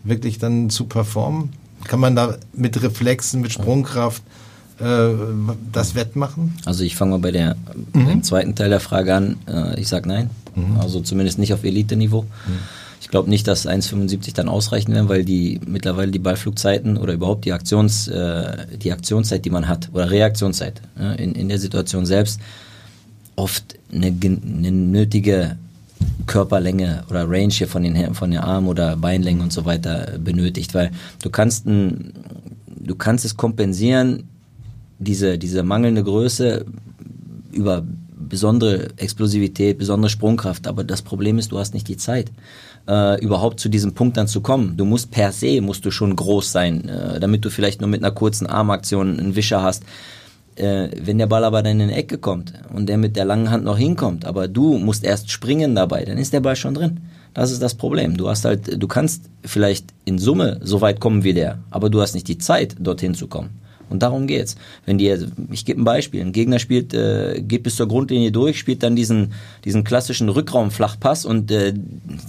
[0.06, 1.50] wirklich dann zu performen?
[1.84, 4.24] Kann man da mit Reflexen, mit Sprungkraft
[4.80, 5.10] äh,
[5.72, 6.56] das wettmachen?
[6.66, 7.56] Also ich fange mal bei der
[7.94, 8.10] mhm.
[8.10, 9.38] im zweiten Teil der Frage an.
[9.48, 10.30] Äh, ich sage nein.
[10.56, 10.80] Mhm.
[10.80, 12.24] Also zumindest nicht auf Elite-Niveau.
[12.24, 12.60] Mhm.
[13.00, 17.46] Ich glaube nicht, dass 1,75 dann ausreichen werden, weil die mittlerweile die Ballflugzeiten oder überhaupt
[17.46, 22.06] die Aktions, äh, die Aktionszeit, die man hat, oder Reaktionszeit äh, in, in der Situation
[22.06, 22.40] selbst
[23.36, 25.58] oft eine, eine nötige
[26.26, 30.74] Körperlänge oder Range hier von den von den Armen oder Beinlängen und so weiter benötigt,
[30.74, 30.92] weil
[31.24, 32.14] du kannst ein,
[32.68, 34.28] du kannst es kompensieren
[35.00, 36.66] diese diese mangelnde Größe
[37.52, 37.84] über
[38.30, 42.32] besondere Explosivität, besondere Sprungkraft, aber das Problem ist, du hast nicht die Zeit
[42.88, 44.78] äh, überhaupt zu diesem Punkt dann zu kommen.
[44.78, 48.04] Du musst per se musst du schon groß sein, äh, damit du vielleicht nur mit
[48.04, 49.84] einer kurzen Armaktion einen Wischer hast.
[50.56, 53.52] Äh, wenn der Ball aber dann in die Ecke kommt und der mit der langen
[53.52, 57.00] Hand noch hinkommt, aber du musst erst springen dabei, dann ist der Ball schon drin.
[57.34, 58.18] Das ist das Problem.
[58.18, 62.02] Du hast halt, du kannst vielleicht in Summe so weit kommen wie der, aber du
[62.02, 63.50] hast nicht die Zeit, dorthin zu kommen.
[63.90, 64.56] Und darum geht's.
[64.86, 65.16] Wenn die,
[65.52, 68.96] ich gebe ein Beispiel, ein Gegner spielt, äh, geht bis zur Grundlinie durch, spielt dann
[68.96, 69.34] diesen,
[69.66, 71.74] diesen klassischen Rückraumflachpass und äh,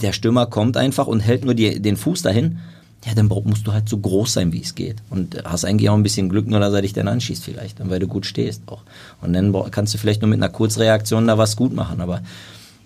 [0.02, 2.58] der Stürmer kommt einfach und hält nur die, den Fuß dahin.
[3.06, 4.96] Ja, dann musst du halt so groß sein, wie es geht.
[5.08, 8.00] Und hast eigentlich auch ein bisschen Glück, nur dass er dich dann anschießt vielleicht, weil
[8.00, 8.82] du gut stehst auch.
[9.20, 12.00] Und dann kannst du vielleicht nur mit einer Kurzreaktion da was gut machen.
[12.00, 12.22] Aber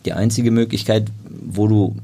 [0.05, 1.97] die einzige Möglichkeit, wo du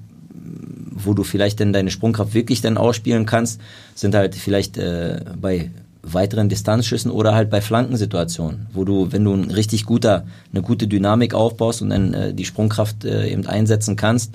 [1.05, 3.61] wo du vielleicht dann deine Sprungkraft wirklich dann ausspielen kannst,
[3.95, 5.71] sind halt vielleicht äh, bei
[6.03, 10.87] weiteren Distanzschüssen oder halt bei Flankensituationen, wo du, wenn du ein richtig guter, eine gute
[10.87, 14.35] Dynamik aufbaust und dann äh, die Sprungkraft äh, eben einsetzen kannst,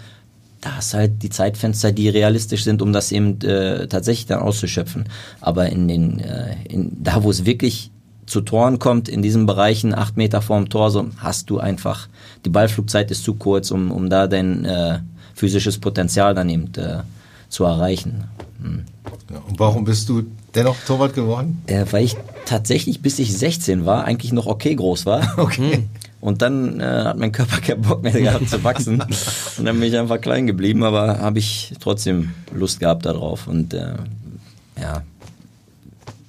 [0.62, 5.06] da hast halt die Zeitfenster, die realistisch sind, um das eben äh, tatsächlich dann auszuschöpfen.
[5.42, 7.92] Aber in den, äh, in, da wo es wirklich
[8.26, 12.08] zu Toren kommt, in diesen Bereichen, acht Meter vorm Tor, so hast du einfach,
[12.46, 15.00] die Ballflugzeit ist zu kurz, um, um da dein äh,
[15.36, 17.00] physisches Potenzial dann eben äh,
[17.50, 18.24] zu erreichen.
[18.64, 18.84] Hm.
[19.32, 20.24] Ja, und warum bist du
[20.56, 21.62] dennoch Torwart geworden?
[21.68, 25.38] Äh, weil ich tatsächlich, bis ich 16 war, eigentlich noch okay groß war.
[25.38, 25.84] Okay.
[26.22, 29.04] Und dann äh, hat mein Körper keinen Bock mehr gehabt zu wachsen.
[29.58, 33.46] Und dann bin ich einfach klein geblieben, aber habe ich trotzdem Lust gehabt darauf.
[33.46, 33.96] Und äh,
[34.80, 35.04] ja,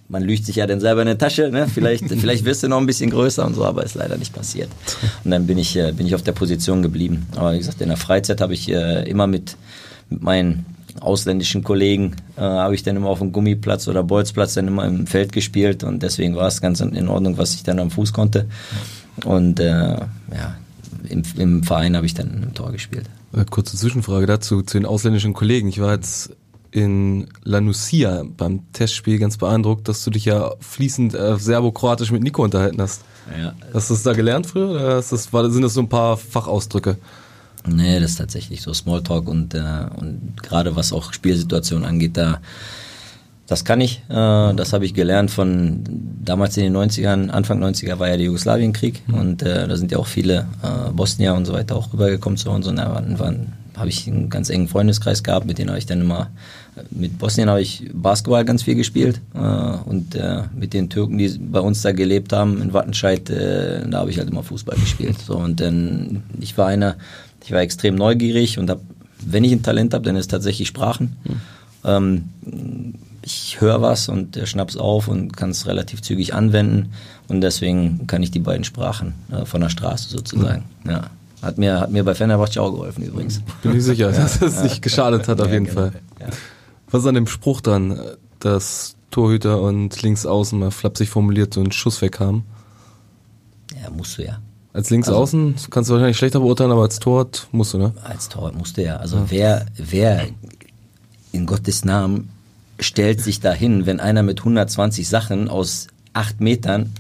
[0.09, 1.69] man lügt sich ja dann selber in die Tasche, ne?
[1.73, 4.69] Vielleicht, vielleicht wirst du noch ein bisschen größer und so, aber ist leider nicht passiert.
[5.23, 7.29] Und dann bin ich, äh, bin ich auf der Position geblieben.
[7.37, 9.57] Aber wie gesagt, in der Freizeit habe ich äh, immer mit,
[10.11, 10.67] mit meinen
[11.01, 15.07] ausländischen Kollegen äh, habe ich dann immer auf dem Gummiplatz oder Bolzplatz dann immer im
[15.07, 18.47] Feld gespielt und deswegen war es ganz in Ordnung, was ich dann am Fuß konnte.
[19.25, 20.57] Und äh, ja,
[21.09, 23.09] im, im Verein habe ich dann im Tor gespielt.
[23.33, 25.69] Äh, kurze Zwischenfrage dazu, zu den ausländischen Kollegen.
[25.69, 26.31] Ich war jetzt
[26.71, 32.23] in La Nucia beim Testspiel ganz beeindruckt, dass du dich ja fließend äh, serbo-kroatisch mit
[32.23, 33.03] Nico unterhalten hast.
[33.41, 33.55] Ja.
[33.73, 36.99] Hast du das da gelernt früher oder das, war, sind das so ein paar Fachausdrücke?
[37.67, 39.59] Nee, das ist tatsächlich so Smalltalk und, äh,
[39.97, 42.41] und gerade was auch Spielsituationen angeht, da
[43.47, 44.03] das kann ich.
[44.09, 45.85] Äh, das habe ich gelernt von
[46.25, 49.15] damals in den 90ern, Anfang 90er war ja der Jugoslawienkrieg mhm.
[49.15, 52.51] und äh, da sind ja auch viele äh, Bosnier und so weiter auch rübergekommen zu
[52.51, 55.79] uns und da waren, waren habe ich einen ganz engen Freundeskreis gehabt, mit denen habe
[55.79, 56.31] ich dann immer,
[56.91, 61.29] mit Bosnien habe ich Basketball ganz viel gespielt äh, und äh, mit den Türken, die
[61.39, 65.17] bei uns da gelebt haben in Wattenscheid, äh, da habe ich halt immer Fußball gespielt.
[65.27, 66.97] So und dann, ich war einer,
[67.45, 68.81] ich war extrem neugierig und hab,
[69.21, 71.17] wenn ich ein Talent habe, dann ist es tatsächlich Sprachen.
[71.25, 71.41] Mhm.
[71.85, 76.93] Ähm, ich höre was und schnapp's auf und kann es relativ zügig anwenden
[77.29, 80.65] und deswegen kann ich die beiden Sprachen äh, von der Straße sozusagen.
[80.85, 80.91] Mhm.
[80.91, 81.11] Ja.
[81.43, 83.43] Hat mir, hat mir bei Fenerbahce auch geholfen übrigens.
[83.63, 85.83] Bin ich sicher, dass es nicht geschadet hat auf jeden genau.
[85.83, 85.93] Fall.
[86.19, 86.29] Ja.
[86.91, 88.01] Was ist an dem Spruch dann,
[88.41, 92.45] dass Torhüter und Linksaußen mal flapsig formuliert so einen Schuss weg haben?
[93.83, 94.39] Ja, musst du ja.
[94.75, 97.95] Als Linksaußen also, kannst du wahrscheinlich schlechter beurteilen, aber als Torwart musst du, ne?
[98.03, 98.97] Als Torwart musst du ja.
[98.97, 99.27] Also ja.
[99.29, 100.27] wer, wer
[101.31, 102.31] in Gottes Namen
[102.81, 106.93] stellt sich dahin, wenn einer mit 120 Sachen aus acht Metern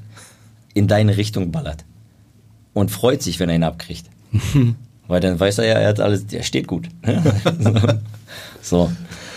[0.73, 1.85] in deine Richtung ballert
[2.75, 4.07] und freut sich, wenn er ihn abkriegt.
[5.09, 6.89] Weil dann weiß er ja, er hat alles, der steht gut.
[8.63, 8.91] so,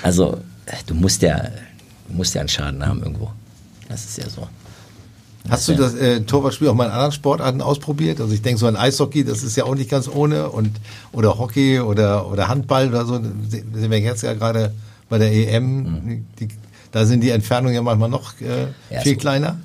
[0.04, 0.38] also
[0.86, 1.39] du musst ja,
[2.08, 3.32] du musst ja einen Schaden haben irgendwo.
[3.89, 4.47] Das ist ja so.
[5.49, 8.21] Hast du das äh, Torwartspiel auch mal in anderen Sportarten ausprobiert?
[8.21, 10.71] Also ich denke so an Eishockey, das ist ja auch nicht ganz ohne und
[11.12, 13.15] oder Hockey oder oder Handball oder so.
[13.15, 14.73] Sind wir jetzt ja gerade
[15.10, 15.83] bei der EM.
[15.83, 16.25] Mhm.
[16.39, 16.47] Die,
[16.91, 19.19] da sind die Entfernungen ja manchmal noch äh, ja, viel so.
[19.19, 19.57] kleiner.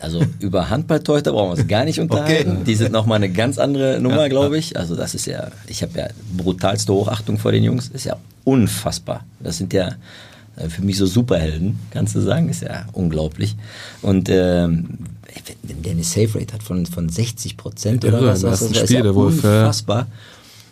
[0.00, 2.52] Also über Handballtorhüter brauchen wir uns gar nicht unterhalten.
[2.52, 2.64] Okay.
[2.64, 4.76] Die sind nochmal eine ganz andere Nummer, ja, glaube ich.
[4.76, 7.88] Also das ist ja, ich habe ja brutalste Hochachtung vor den Jungs.
[7.88, 9.24] Ist ja unfassbar.
[9.40, 9.92] Das sind ja
[10.68, 12.48] für mich so Superhelden, kannst du sagen.
[12.48, 13.56] Ist ja unglaublich.
[14.02, 14.98] Und ähm,
[15.62, 19.04] wenn der eine Safe Rate hat von, von 60 Prozent oder was, das ist, Spiel,
[19.04, 20.06] ja unfassbar.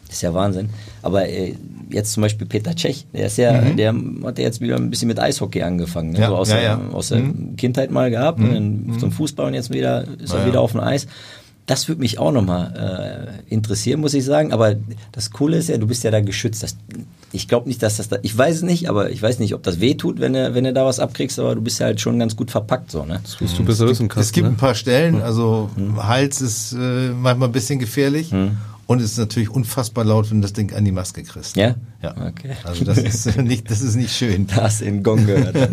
[0.06, 0.70] Das ist ja Wahnsinn.
[1.02, 1.54] Aber äh,
[1.90, 3.76] jetzt zum Beispiel Peter Cech, der ist ja, mhm.
[3.76, 3.94] der
[4.24, 6.12] hat ja jetzt wieder ein bisschen mit Eishockey angefangen.
[6.12, 6.20] Ne?
[6.20, 6.76] Ja, so aus, ja, ja.
[6.76, 7.56] Der, aus der mhm.
[7.56, 10.80] Kindheit mal gehabt und dann zum Fußball und jetzt wieder ist er wieder auf dem
[10.80, 11.06] Eis.
[11.66, 14.52] Das würde mich auch nochmal äh, interessieren, muss ich sagen.
[14.52, 14.76] Aber
[15.10, 16.62] das Coole ist ja, du bist ja da geschützt.
[16.62, 16.76] Das,
[17.36, 19.62] ich glaube nicht, dass das da, ich weiß es nicht, aber ich weiß nicht, ob
[19.62, 22.00] das weh tut, wenn du, wenn du da was abkriegst, aber du bist ja halt
[22.00, 23.20] schon ganz gut verpackt, so, ne?
[23.22, 27.48] Das musst du besser wissen, Es gibt ein paar Stellen, also Hals ist äh, manchmal
[27.48, 28.32] ein bisschen gefährlich.
[28.88, 31.56] Und es ist natürlich unfassbar laut, wenn du das Ding an die Maske kriegst.
[31.56, 31.74] Ja?
[32.02, 32.14] Ja.
[32.28, 32.52] Okay.
[32.62, 34.46] Also das ist nicht, das ist nicht schön.
[34.46, 35.56] Da hast du den Gong gehört.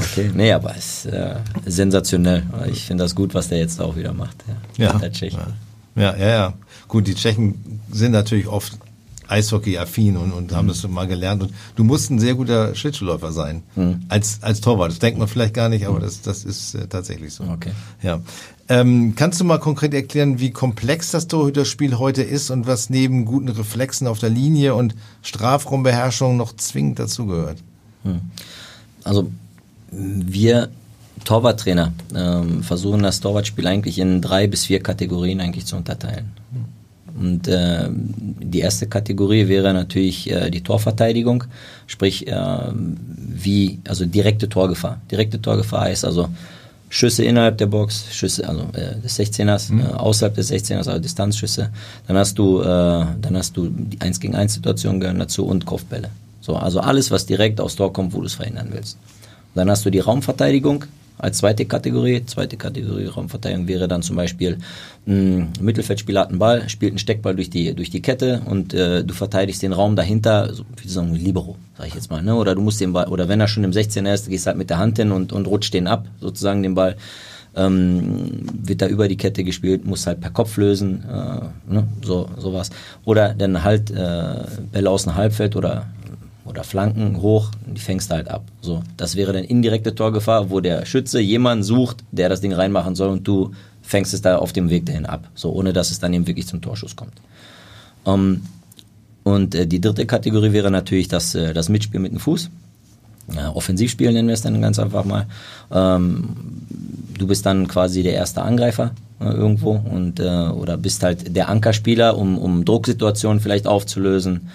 [0.00, 1.34] okay, nee, aber es ist äh,
[1.66, 2.44] sensationell.
[2.70, 4.36] Ich finde das gut, was der jetzt auch wieder macht.
[4.76, 4.92] Ja.
[4.92, 5.38] Der Tscheche.
[5.96, 6.52] Ja, ja, ja.
[6.86, 8.78] Gut, die Tschechen sind natürlich oft
[9.32, 11.42] Eishockey-affin und, und haben das mal gelernt.
[11.42, 13.62] Und du musst ein sehr guter Schlittschuhläufer sein
[14.08, 14.90] als, als Torwart.
[14.90, 17.44] Das denkt man vielleicht gar nicht, aber das, das ist äh, tatsächlich so.
[17.44, 17.72] Okay.
[18.02, 18.20] Ja.
[18.68, 23.24] Ähm, kannst du mal konkret erklären, wie komplex das Torhüterspiel heute ist und was neben
[23.24, 27.58] guten Reflexen auf der Linie und Strafraumbeherrschung noch zwingend dazugehört?
[29.04, 29.30] Also
[29.90, 30.70] wir
[31.24, 36.32] Torwarttrainer ähm, versuchen das Torwartspiel eigentlich in drei bis vier Kategorien eigentlich zu unterteilen.
[37.18, 41.44] Und äh, die erste Kategorie wäre natürlich äh, die Torverteidigung,
[41.86, 42.36] sprich äh,
[42.72, 45.00] wie also direkte Torgefahr.
[45.10, 46.28] Direkte Torgefahr heißt also
[46.88, 51.70] Schüsse innerhalb der Box, Schüsse also äh, des 16ers, äh, außerhalb des 16ers, also Distanzschüsse.
[52.06, 55.64] Dann hast du äh, dann hast du die 1 gegen 1 Situation gehören dazu und
[55.64, 56.10] Kopfbälle.
[56.40, 58.98] So, also alles was direkt aufs Tor kommt, wo du es verhindern willst.
[59.54, 60.84] Dann hast du die Raumverteidigung
[61.18, 62.24] als zweite Kategorie.
[62.26, 64.58] Zweite Kategorie Raumverteidigung wäre dann zum Beispiel
[65.06, 69.02] ein Mittelfeldspieler hat einen Ball, spielt einen Steckball durch die, durch die Kette und äh,
[69.04, 72.36] du verteidigst den Raum dahinter, so wie sagen Libero, sag ich jetzt mal, ne?
[72.36, 74.70] Oder du musst den Ball, oder wenn er schon im 16er ist, gehst halt mit
[74.70, 76.96] der Hand hin und, und rutscht den ab, sozusagen den Ball.
[77.54, 81.86] Ähm, wird da über die Kette gespielt, muss halt per Kopf lösen, äh, ne?
[82.02, 82.70] so sowas.
[83.04, 85.86] Oder dann halt äh, Bälle aus dem Halbfeld oder
[86.44, 88.44] oder Flanken hoch, die fängst du halt ab.
[88.60, 92.94] So, das wäre dann indirekte Torgefahr, wo der Schütze jemanden sucht, der das Ding reinmachen
[92.94, 93.52] soll und du
[93.82, 96.46] fängst es da auf dem Weg dahin ab, so ohne dass es dann eben wirklich
[96.46, 97.14] zum Torschuss kommt.
[98.06, 98.42] Ähm,
[99.24, 102.50] und äh, die dritte Kategorie wäre natürlich das, äh, das Mitspiel mit dem Fuß.
[103.34, 105.26] Ja, Offensivspiel nennen wir es dann ganz einfach mal.
[105.70, 106.28] Ähm,
[107.16, 111.48] du bist dann quasi der erste Angreifer äh, irgendwo und äh, oder bist halt der
[111.48, 114.48] Ankerspieler, um, um Drucksituationen vielleicht aufzulösen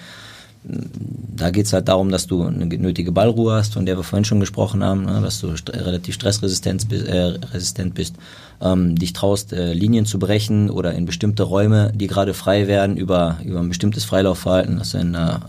[1.35, 4.25] da geht es halt darum, dass du eine nötige Ballruhe hast, von der wir vorhin
[4.25, 8.15] schon gesprochen haben, ne, dass du st relativ stressresistent bist, äh, bist
[8.61, 12.97] ähm, dich traust, äh, Linien zu brechen oder in bestimmte Räume, die gerade frei werden,
[12.97, 15.39] über, über ein bestimmtes Freilaufverhalten, dass du, in, äh,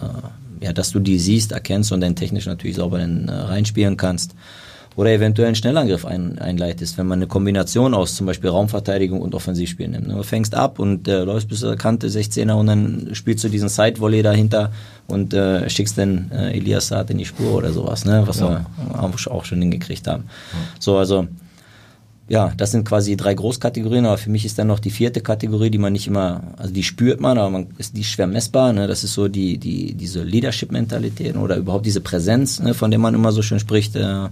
[0.60, 4.34] ja, dass du die siehst, erkennst und dann technisch natürlich sauber dann, äh, reinspielen kannst
[4.98, 9.32] oder eventuell einen Schnellangriff ein, einleitest, wenn man eine Kombination aus zum Beispiel Raumverteidigung und
[9.32, 10.10] Offensivspiel nimmt.
[10.10, 13.68] Du fängst ab und äh, läufst bis zur Kante 16er und dann spielst du diesen
[13.68, 14.72] Side-Volley dahinter
[15.06, 18.24] und äh, schickst dann äh, Elias Saad in die Spur oder sowas, ne?
[18.26, 18.66] was ja.
[18.88, 20.24] wir auch schon hingekriegt haben.
[20.24, 20.58] Ja.
[20.80, 21.28] So, also
[22.26, 25.70] ja, das sind quasi drei Großkategorien, aber für mich ist dann noch die vierte Kategorie,
[25.70, 28.72] die man nicht immer, also die spürt man, aber man ist die schwer messbar.
[28.72, 28.88] Ne?
[28.88, 33.14] Das ist so die, die, diese Leadership-Mentalität oder überhaupt diese Präsenz, ne, von der man
[33.14, 33.94] immer so schön spricht.
[33.94, 34.26] Äh,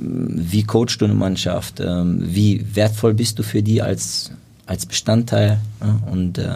[0.00, 1.80] wie coachst du eine Mannschaft?
[1.80, 4.30] Ähm, wie wertvoll bist du für die als,
[4.66, 5.58] als Bestandteil?
[6.10, 6.50] Und äh,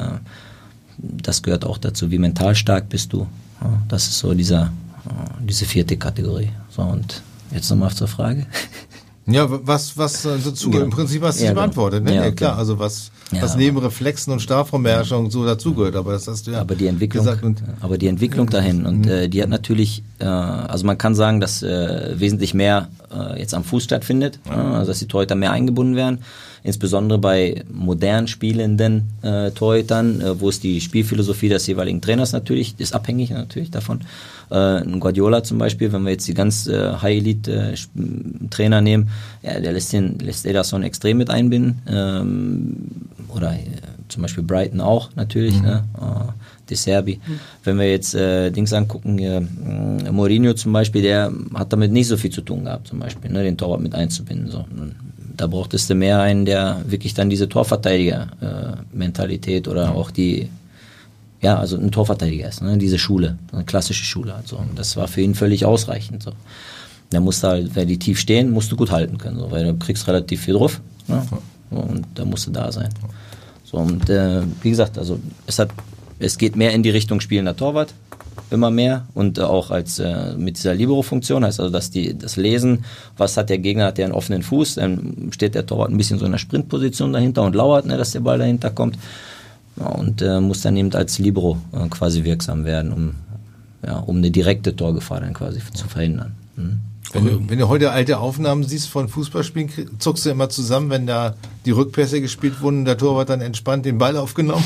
[0.99, 3.27] das gehört auch dazu, wie mental stark bist du.
[3.61, 3.83] Ja?
[3.89, 4.73] Das ist so dieser,
[5.07, 6.51] äh, diese vierte Kategorie.
[6.71, 8.47] So, und jetzt nochmal zur Frage.
[9.27, 10.85] Ja, was, was dazu genau.
[10.85, 12.15] im Prinzip hast du ja, beantwortet, ne?
[12.15, 12.35] Ja, okay.
[12.35, 16.53] klar, also was, ja, was neben Reflexen und Strafraumbeherrschung so dazugehört, aber das hast du
[16.53, 17.27] ja aber die Entwicklung.
[17.43, 21.41] Und, aber die Entwicklung dahin und äh, die hat natürlich, äh, also man kann sagen,
[21.41, 24.75] dass äh, wesentlich mehr äh, jetzt am Fuß stattfindet, ja.
[24.75, 26.19] also dass die Torhüter mehr eingebunden werden,
[26.63, 32.75] insbesondere bei modern spielenden äh, Torhütern, äh, wo es die Spielphilosophie des jeweiligen Trainers natürlich,
[32.79, 34.01] ist abhängig natürlich davon,
[34.51, 39.11] äh, ein Guardiola zum Beispiel, wenn wir jetzt die ganz äh, High-Elite-Trainer äh, nehmen,
[39.43, 41.83] ja, der lässt, den, lässt Ederson extrem mit einbinden.
[41.89, 42.77] Ähm,
[43.35, 43.67] oder äh,
[44.09, 45.57] zum Beispiel Brighton auch natürlich.
[45.57, 45.63] Mhm.
[45.63, 45.85] Ne?
[46.01, 46.31] Äh,
[46.69, 47.19] De Serbi.
[47.27, 47.41] Mhm.
[47.65, 49.41] Wenn wir jetzt äh, Dings angucken, äh,
[50.11, 53.43] Mourinho zum Beispiel, der hat damit nicht so viel zu tun gehabt, zum Beispiel, ne,
[53.43, 54.51] den Torwart mit einzubinden.
[54.51, 54.65] So.
[55.37, 60.51] Da brauchtest du mehr einen, der wirklich dann diese Torverteidiger-Mentalität äh, oder auch die
[61.43, 62.79] ja, also ein Torverteidiger ist, ne?
[62.79, 64.33] diese Schule, eine klassische Schule.
[64.33, 64.57] Also.
[64.57, 66.23] Und das war für ihn völlig ausreichend.
[66.23, 66.33] So.
[67.11, 69.75] Der musste halt, wenn die tief stehen, musst du gut halten können, so, weil du
[69.75, 70.81] kriegst relativ viel drauf.
[71.09, 71.21] Ne?
[71.73, 72.91] Und da musst du da sein.
[73.65, 75.71] So, und äh, wie gesagt, also es hat,
[76.19, 77.95] es geht mehr in die Richtung spielender Torwart,
[78.51, 82.37] immer mehr und äh, auch als äh, mit dieser Libero-Funktion heißt also, dass die das
[82.37, 82.85] Lesen,
[83.17, 86.19] was hat der Gegner, hat der einen offenen Fuß, dann steht der Torwart ein bisschen
[86.19, 88.99] so in der Sprintposition dahinter und lauert, ne, dass der Ball dahinter kommt
[89.79, 93.15] Ja, und äh, muss dann eben als Libro äh, quasi wirksam werden, um,
[93.85, 96.35] ja, um eine direkte Torgefahr dann quasi zu verhindern.
[96.57, 96.81] Mhm.
[97.13, 101.07] Wenn du, wenn du heute alte Aufnahmen siehst von Fußballspielen, zuckst du immer zusammen, wenn
[101.07, 101.35] da
[101.67, 104.65] die Rückpässe gespielt wurden und der Torwart dann entspannt den Ball aufgenommen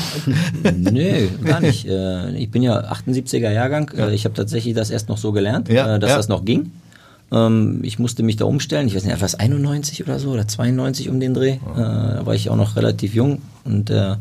[0.63, 0.75] hat?
[0.77, 1.87] Nö, gar nicht.
[1.97, 3.91] Äh, ich bin ja 78er Jahrgang.
[3.95, 4.07] Ja.
[4.07, 6.17] Äh, ich habe tatsächlich das erst noch so gelernt, ja, dass ja.
[6.17, 6.71] das noch ging.
[7.31, 8.87] Ähm, ich musste mich da umstellen.
[8.87, 11.57] Ich weiß nicht, etwas 91 oder so oder 92 um den Dreh.
[11.75, 14.17] Da war ich auch noch relativ jung und da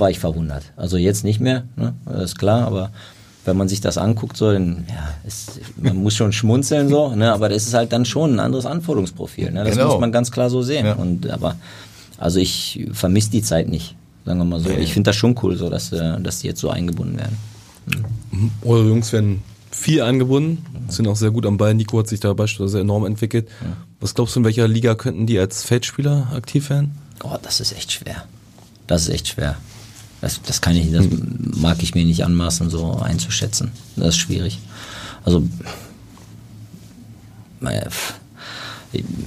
[0.00, 0.64] war ich verwundert.
[0.76, 1.94] Also jetzt nicht mehr, ne?
[2.22, 2.90] ist klar, aber
[3.44, 7.32] wenn man sich das anguckt, so, dann, ja, es, man muss schon schmunzeln so, ne,
[7.32, 9.50] aber das ist halt dann schon ein anderes Anforderungsprofil.
[9.50, 9.64] Ne?
[9.64, 9.92] Das genau.
[9.92, 10.86] muss man ganz klar so sehen.
[10.86, 10.94] Ja.
[10.94, 11.56] Und aber
[12.18, 14.70] also ich vermisse die Zeit nicht, sagen wir mal so.
[14.70, 17.36] Ich finde das schon cool, so dass, äh, dass die jetzt so eingebunden werden.
[18.30, 18.50] Mhm.
[18.62, 21.74] Eure Jungs werden viel eingebunden, sind auch sehr gut am Ball.
[21.74, 23.48] Nico hat sich da beispielsweise enorm entwickelt.
[23.60, 23.76] Ja.
[24.00, 26.96] Was glaubst du, in welcher Liga könnten die als Feldspieler aktiv werden?
[27.24, 28.24] Oh, das ist echt schwer.
[28.86, 29.56] Das ist echt schwer.
[30.22, 31.06] Das, das kann ich, das
[31.56, 33.72] mag ich mir nicht anmaßen, so einzuschätzen.
[33.96, 34.60] Das ist schwierig.
[35.24, 35.42] Also,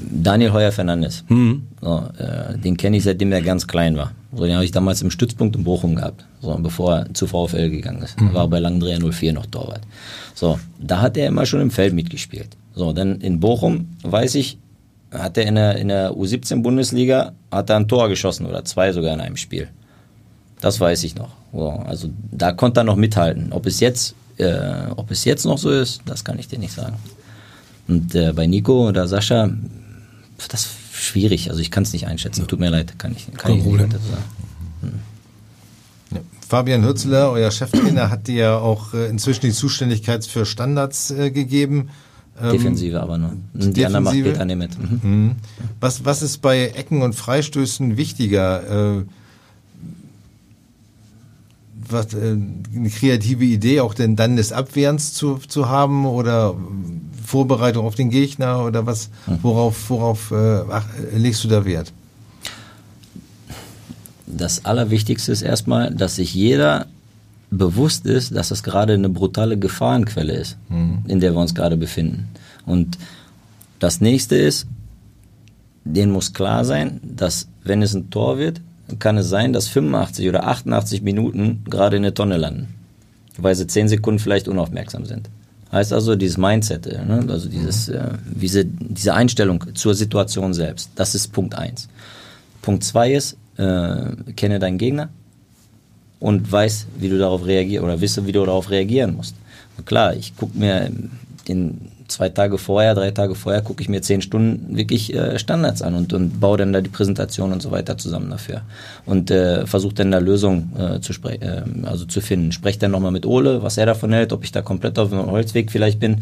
[0.10, 1.68] Daniel Heuer Fernandes, mhm.
[1.82, 4.12] so, äh, den kenne ich seitdem er ganz klein war.
[4.34, 7.70] So, den habe ich damals im Stützpunkt in Bochum gehabt, so, bevor er zu VfL
[7.70, 8.20] gegangen ist.
[8.20, 8.30] Mhm.
[8.30, 9.82] Er war bei Langdreher 04 noch Torwart.
[10.34, 12.56] So, da hat er immer schon im Feld mitgespielt.
[12.74, 14.58] So, dann in Bochum, weiß ich,
[15.12, 19.14] hat er in der, in der U17-Bundesliga, hat er ein Tor geschossen oder zwei sogar
[19.14, 19.68] in einem Spiel.
[20.66, 21.30] Das weiß ich noch.
[21.54, 23.54] So, also da konnte er noch mithalten.
[23.54, 26.74] Ob es jetzt, äh, ob es jetzt noch so ist, das kann ich dir nicht
[26.74, 26.96] sagen.
[27.88, 29.52] Und äh, bei Nico oder Sascha,
[30.50, 31.52] das ist schwierig.
[31.52, 32.48] Also ich kann es nicht einschätzen.
[32.48, 34.24] Tut mir leid, kann ich, kann ich nicht sagen.
[34.82, 34.94] Hm.
[36.14, 36.22] Ja.
[36.50, 41.30] Fabian Hürzeler, euer Cheftrainer, hat dir ja auch äh, inzwischen die Zuständigkeit für Standards äh,
[41.30, 41.90] gegeben.
[42.42, 43.34] Ähm, Defensive aber nur.
[43.54, 45.04] Die, die anderen macht Peter nicht mit.
[45.04, 45.36] Mhm.
[45.80, 48.98] Was, was ist bei Ecken und Freistößen wichtiger?
[48.98, 49.06] Äh,
[51.90, 52.38] was, äh,
[52.76, 56.56] eine kreative Idee auch denn dann des Abwehrens zu, zu haben oder
[57.26, 59.40] Vorbereitung auf den Gegner oder was, hm.
[59.42, 61.92] worauf, worauf äh, ach, legst du da Wert?
[64.28, 66.88] Das Allerwichtigste ist erstmal, dass sich jeder
[67.52, 71.04] bewusst ist, dass es gerade eine brutale Gefahrenquelle ist, mhm.
[71.08, 72.28] in der wir uns gerade befinden.
[72.66, 72.98] Und
[73.80, 74.68] das nächste ist,
[75.84, 78.62] denen muss klar sein, dass wenn es ein Tor wird,
[79.00, 82.76] kann es sein, dass 85 oder 88 Minuten gerade in der Tonne landen,
[83.38, 85.30] weil sie 10 Sekunden vielleicht unaufmerksam sind.
[85.72, 87.26] Heißt also dieses Mindset, äh, ne?
[87.28, 91.90] also dieses, äh, diese, diese Einstellung zur Situation selbst, das ist Punkt 1.
[92.62, 95.10] Punkt 2 ist, äh, kenne deinen Gegner
[96.20, 99.36] und weiß, wie du darauf reagierst oder wisse, wie du darauf reagieren musst.
[99.78, 100.90] Und klar, ich gucke mir
[101.48, 105.82] den zwei Tage vorher, drei Tage vorher gucke ich mir zehn Stunden wirklich äh, Standards
[105.82, 108.62] an und, und baue dann da die Präsentation und so weiter zusammen dafür.
[109.06, 112.52] Und äh, versuche dann da Lösungen äh, zu, äh, also zu finden.
[112.52, 115.26] Spreche dann nochmal mit Ole, was er davon hält, ob ich da komplett auf dem
[115.26, 116.22] Holzweg vielleicht bin.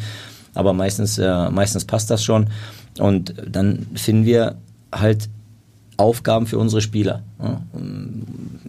[0.54, 2.48] Aber meistens, äh, meistens passt das schon.
[3.00, 4.56] Und dann finden wir
[4.91, 5.30] halt
[5.98, 7.22] Aufgaben für unsere Spieler.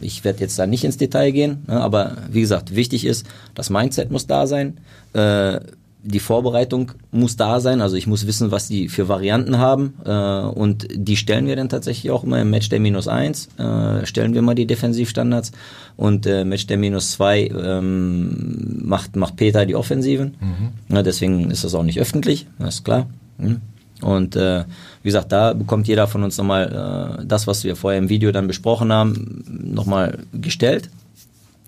[0.00, 4.11] Ich werde jetzt da nicht ins Detail gehen, aber wie gesagt, wichtig ist, das Mindset
[4.11, 4.79] muss da sein.
[5.14, 5.61] Äh,
[6.04, 10.10] die Vorbereitung muss da sein, also ich muss wissen, was die für Varianten haben äh,
[10.10, 14.42] und die stellen wir dann tatsächlich auch immer im Matchday minus eins äh, stellen wir
[14.42, 15.52] mal die Defensivstandards
[15.96, 20.94] und äh, Matchday minus zwei ähm, macht, macht Peter die Offensiven, mhm.
[20.94, 23.06] ja, deswegen ist das auch nicht öffentlich, das ist klar.
[23.38, 23.62] Mhm.
[24.02, 24.64] Und äh,
[25.02, 28.32] wie gesagt, da bekommt jeder von uns nochmal äh, das, was wir vorher im Video
[28.32, 30.90] dann besprochen haben, nochmal gestellt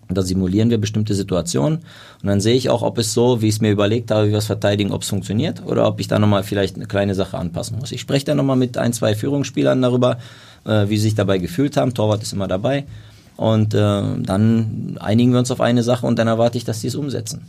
[0.08, 1.78] da simulieren wir bestimmte Situationen
[2.22, 4.30] und dann sehe ich auch, ob es so, wie ich es mir überlegt habe, wie
[4.30, 7.38] wir es verteidigen, ob es funktioniert oder ob ich da nochmal vielleicht eine kleine Sache
[7.38, 7.92] anpassen muss.
[7.92, 10.18] Ich spreche dann nochmal mit ein, zwei Führungsspielern darüber,
[10.64, 11.94] äh, wie sie sich dabei gefühlt haben.
[11.94, 12.84] Torwart ist immer dabei.
[13.36, 16.88] Und äh, dann einigen wir uns auf eine Sache und dann erwarte ich, dass sie
[16.88, 17.42] es umsetzen.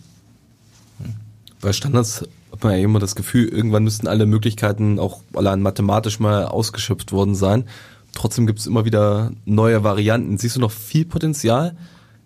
[1.02, 1.13] Hm.
[1.62, 6.20] Bei Standards hat man ja immer das Gefühl, irgendwann müssten alle Möglichkeiten auch allein mathematisch
[6.20, 7.65] mal ausgeschöpft worden sein.
[8.13, 10.38] Trotzdem gibt es immer wieder neue Varianten.
[10.38, 11.76] Siehst du noch viel Potenzial?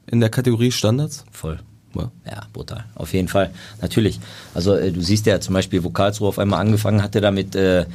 [0.08, 1.26] In der Kategorie Standards?
[1.32, 1.60] Voll.
[1.96, 2.12] Ja.
[2.26, 2.86] ja, brutal.
[2.96, 3.52] Auf jeden Fall.
[3.82, 4.20] Natürlich.
[4.54, 7.86] Also äh, du siehst ja zum Beispiel, wo Karlsruhe auf einmal angefangen hatte damit, äh,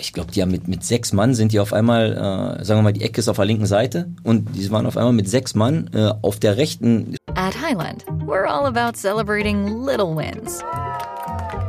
[0.00, 2.12] ich glaube, die haben mit, mit sechs Mann sind die auf einmal,
[2.60, 4.96] äh, sagen wir mal, die Ecke ist auf der linken Seite und die waren auf
[4.96, 7.16] einmal mit sechs Mann äh, auf der rechten.
[7.34, 10.62] At Highland, we're all about celebrating little wins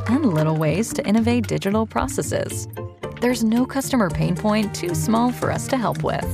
[0.06, 2.68] and little ways to innovate digital processes.
[3.20, 6.24] There's no customer pain point too small for us to help with.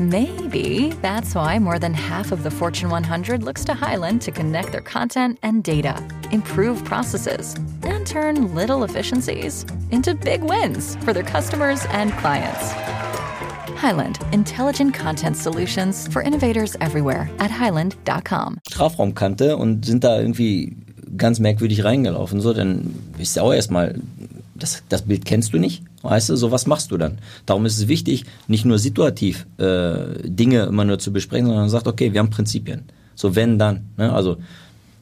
[0.00, 4.72] Maybe that's why more than half of the Fortune 100 looks to Highland to connect
[4.72, 5.94] their content and data,
[6.32, 12.72] improve processes, and turn little efficiencies into big wins for their customers and clients.
[13.76, 18.58] Highland, intelligent content solutions for innovators everywhere at highland.com.
[18.70, 20.78] Strafraumkante und sind da irgendwie
[21.18, 22.40] ganz merkwürdig reingelaufen.
[22.40, 24.00] So, dann ist ja erstmal,
[24.54, 27.18] das, das Bild kennst du nicht, weißt du, so was machst du dann.
[27.46, 31.70] Darum ist es wichtig, nicht nur situativ äh, Dinge immer nur zu besprechen, sondern man
[31.70, 32.84] sagt, okay, wir haben Prinzipien.
[33.14, 33.90] So wenn dann.
[33.96, 34.12] Ne?
[34.12, 34.38] Also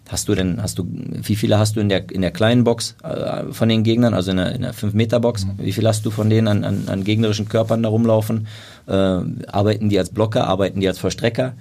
[0.09, 2.97] Hast du denn, hast du, wie viele hast du in der, in der kleinen Box
[3.05, 5.45] äh, von den Gegnern, also in der, in der 5-Meter-Box?
[5.45, 5.51] Mhm.
[5.59, 8.47] Wie viel hast du von denen an, an, an gegnerischen Körpern da rumlaufen?
[8.87, 11.55] Äh, arbeiten die als Blocker, arbeiten die als Verstrecker?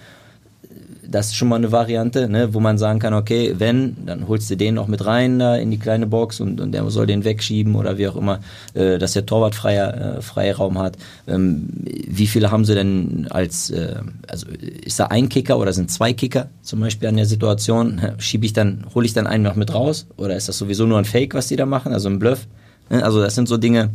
[1.10, 4.50] Das ist schon mal eine Variante, ne, wo man sagen kann, okay, wenn, dann holst
[4.50, 7.24] du den noch mit rein da in die kleine Box und, und der soll den
[7.24, 8.40] wegschieben oder wie auch immer,
[8.74, 10.98] äh, dass der Torwart freier, äh, Freiraum hat.
[11.28, 13.96] Ähm, wie viele haben sie denn als, äh,
[14.28, 18.02] also ist da ein Kicker oder sind zwei Kicker zum Beispiel an der Situation?
[18.18, 20.98] Schiebe ich dann, hole ich dann einen noch mit raus oder ist das sowieso nur
[20.98, 22.48] ein Fake, was die da machen, also ein Bluff?
[22.90, 23.90] Ne, also das sind so Dinge,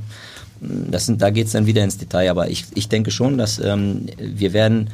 [0.60, 4.06] das sind, da geht's dann wieder ins Detail, aber ich, ich denke schon, dass ähm,
[4.18, 4.90] wir werden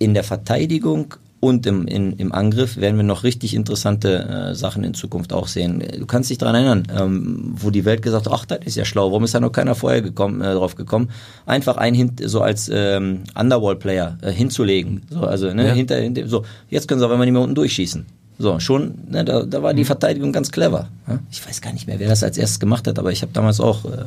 [0.00, 4.82] in der Verteidigung und im, in, im Angriff werden wir noch richtig interessante äh, Sachen
[4.82, 5.82] in Zukunft auch sehen.
[5.98, 8.84] Du kannst dich daran erinnern, ähm, wo die Welt gesagt hat, ach, das ist ja
[8.84, 11.10] schlau, warum ist da noch keiner vorher gekommen, äh, drauf gekommen,
[11.46, 15.02] einfach einen hin, so als ähm, Underwall-Player äh, hinzulegen.
[15.08, 15.72] So, also ne, ja.
[15.72, 18.04] hinter, hinter, so, jetzt können sie aber nicht mehr unten durchschießen.
[18.38, 19.86] So, schon, ne, da, da war die mhm.
[19.86, 20.88] Verteidigung ganz clever.
[21.30, 23.60] Ich weiß gar nicht mehr, wer das als erstes gemacht hat, aber ich habe damals
[23.60, 24.04] auch äh,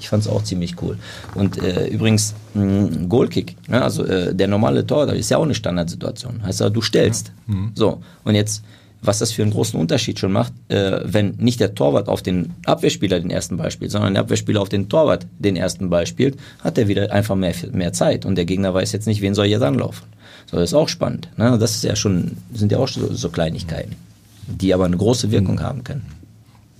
[0.00, 0.98] ich fand es auch ziemlich cool.
[1.34, 3.82] Und äh, übrigens, mh, Goalkick, ne?
[3.82, 6.42] also äh, der normale Tor, ist ja auch eine Standardsituation.
[6.42, 7.32] Heißt ja, du stellst.
[7.48, 7.54] Ja.
[7.54, 7.72] Mhm.
[7.74, 8.62] So, und jetzt,
[9.02, 12.54] was das für einen großen Unterschied schon macht, äh, wenn nicht der Torwart auf den
[12.64, 16.36] Abwehrspieler den ersten Ball spielt, sondern der Abwehrspieler auf den Torwart den ersten Ball spielt,
[16.62, 18.24] hat er wieder einfach mehr, mehr Zeit.
[18.24, 20.06] Und der Gegner weiß jetzt nicht, wen soll jetzt anlaufen.
[20.50, 21.28] So, das ist auch spannend.
[21.36, 21.56] Ne?
[21.58, 23.96] Das ist ja schon, sind ja auch so, so Kleinigkeiten,
[24.46, 25.62] die aber eine große Wirkung mhm.
[25.62, 26.15] haben können.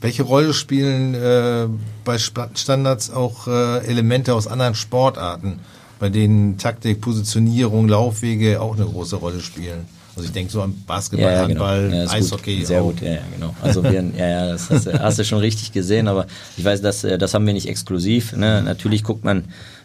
[0.00, 1.66] Welche Rolle spielen äh,
[2.04, 5.60] bei Standards auch äh, Elemente aus anderen Sportarten,
[5.98, 9.86] bei denen Taktik, Positionierung, Laufwege auch eine große Rolle spielen?
[10.14, 11.66] Also ich denke so an Basketball, ja, ja, genau.
[11.66, 12.58] Handball, ja, Eishockey.
[12.58, 12.66] Gut.
[12.66, 12.86] Sehr auch.
[12.86, 13.54] gut, ja, ja, genau.
[13.62, 16.26] Also wir, ja, ja, das hast, hast, du schon richtig gesehen, aber
[16.56, 18.34] ich weiß, das, äh, das haben wir nicht exklusiv.
[18.34, 18.62] Ne?
[18.62, 19.44] Natürlich guckt man,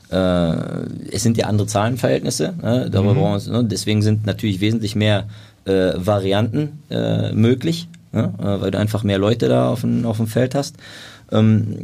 [0.09, 0.15] äh,
[1.11, 2.89] es sind ja andere Zahlenverhältnisse, ne?
[2.89, 3.45] Darüber mhm.
[3.45, 3.65] wir, ne?
[3.65, 5.27] deswegen sind natürlich wesentlich mehr
[5.65, 10.17] äh, Varianten äh, möglich ja, äh, weil du einfach mehr Leute da auf dem, auf
[10.17, 10.75] dem Feld hast.
[11.31, 11.77] Ähm,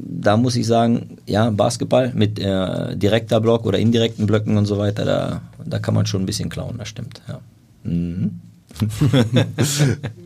[0.00, 4.76] da muss ich sagen, ja, Basketball mit äh, direkter Block oder indirekten Blöcken und so
[4.78, 7.22] weiter, da, da kann man schon ein bisschen klauen, das stimmt.
[7.28, 7.40] Ja.
[7.84, 8.40] Mhm.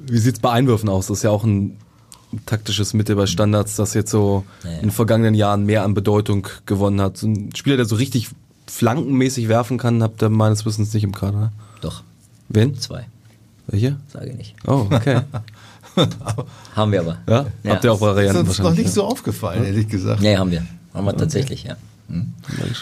[0.07, 1.07] Wie sieht's bei Einwürfen aus?
[1.09, 1.77] Das ist ja auch ein
[2.47, 4.77] taktisches Mittel bei Standards, das jetzt so ja, ja.
[4.77, 7.19] in den vergangenen Jahren mehr an Bedeutung gewonnen hat.
[7.19, 8.31] So ein Spieler, der so richtig
[8.67, 11.39] flankenmäßig werfen kann, habt ihr meines Wissens nicht im Kader.
[11.39, 11.53] Ne?
[11.81, 12.03] Doch.
[12.49, 12.77] Wen?
[12.79, 13.07] Zwei.
[13.71, 13.97] Welche?
[14.09, 14.55] Sage ich nicht.
[14.67, 15.21] Oh, okay.
[16.75, 17.19] haben wir aber.
[17.29, 17.47] Ja?
[17.63, 17.71] ja.
[17.73, 18.91] Habt ihr auch Varianten Das ist uns noch nicht ja.
[18.91, 20.21] so aufgefallen, ehrlich gesagt.
[20.21, 20.67] Nee, haben wir.
[20.93, 21.21] Haben wir okay.
[21.21, 21.77] tatsächlich, ja.
[22.09, 22.33] Mhm.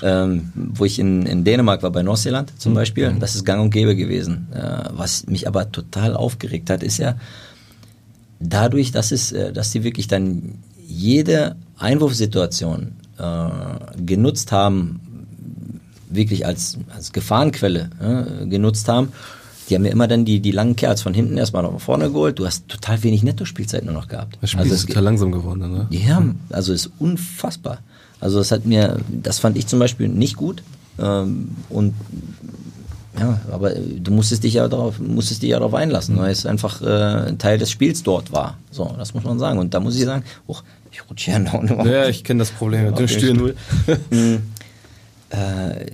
[0.03, 2.77] Ähm, wo ich in, in Dänemark war, bei Nordsjælland zum mhm.
[2.77, 4.49] Beispiel, das ist gang und gäbe gewesen.
[4.55, 7.17] Äh, was mich aber total aufgeregt hat, ist ja,
[8.41, 10.55] dadurch, dass, es, äh, dass die wirklich dann
[10.87, 15.01] jede Einwurfsituation äh, genutzt haben,
[16.09, 19.13] wirklich als, als Gefahrenquelle äh, genutzt haben
[19.69, 22.39] die haben ja immer dann die, die langen Kerls von hinten erstmal nach vorne geholt.
[22.39, 24.39] Du hast total wenig Netto-Spielzeit nur noch gehabt.
[24.41, 25.87] Das Spiel also ist total langsam geworden, ne?
[25.91, 27.79] Ja, also ist unfassbar.
[28.21, 30.63] Also das hat mir, das fand ich zum Beispiel nicht gut.
[30.99, 31.95] Ähm, und
[33.19, 36.21] ja, aber du musstest dich ja darauf, musstest dich ja darauf einlassen, mhm.
[36.21, 38.57] weil es einfach äh, ein Teil des Spiels dort war.
[38.71, 39.59] So, das muss man sagen.
[39.59, 40.57] Und da muss ich sagen, oh,
[40.91, 41.85] ich rutsche ja noch.
[41.85, 43.55] Ja, ich kenne das Problem mit dem Stühlen.
[44.11, 44.43] Mhm.
[45.31, 45.87] äh,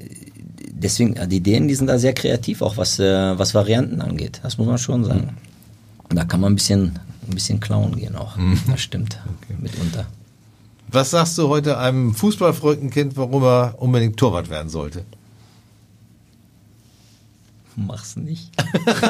[0.84, 4.40] deswegen, die Ideen, die sind da sehr kreativ, auch was, äh, was Varianten angeht.
[4.42, 5.36] Das muss man schon sagen.
[6.10, 8.36] Da kann man ein bisschen, ein bisschen klauen gehen auch.
[8.36, 8.60] Mhm.
[8.70, 9.56] Das stimmt, okay.
[9.60, 10.06] mitunter.
[10.88, 15.04] Was sagst du heute einem fußballverrückten Kind, warum er unbedingt Torwart werden sollte?
[17.74, 18.52] Mach's nicht.
[18.86, 19.00] das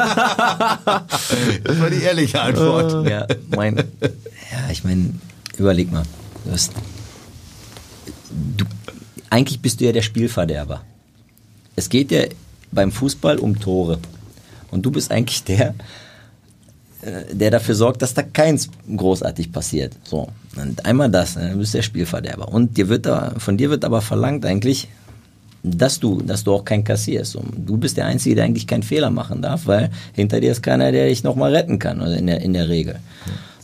[1.78, 3.06] war die ehrliche Antwort.
[3.06, 5.10] Ja, mein, ja ich meine,
[5.58, 6.04] überleg mal.
[6.46, 6.72] Du hast,
[8.56, 8.64] du,
[9.28, 10.80] eigentlich bist du ja der Spielverderber
[11.76, 12.22] es geht ja
[12.72, 13.98] beim Fußball um Tore.
[14.70, 15.74] Und du bist eigentlich der,
[17.02, 19.92] äh, der dafür sorgt, dass da keins großartig passiert.
[20.04, 20.28] So.
[20.56, 22.48] Und einmal das, ne, du bist der Spielverderber.
[22.48, 24.88] Und dir wird da, von dir wird aber verlangt eigentlich,
[25.62, 27.36] dass du, dass du auch kein kassierst.
[27.36, 30.62] Und du bist der Einzige, der eigentlich keinen Fehler machen darf, weil hinter dir ist
[30.62, 32.98] keiner, der dich nochmal retten kann, also in der, in der Regel.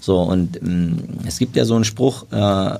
[0.00, 2.78] So, und mh, mm, es gibt ja so einen Spruch, äh,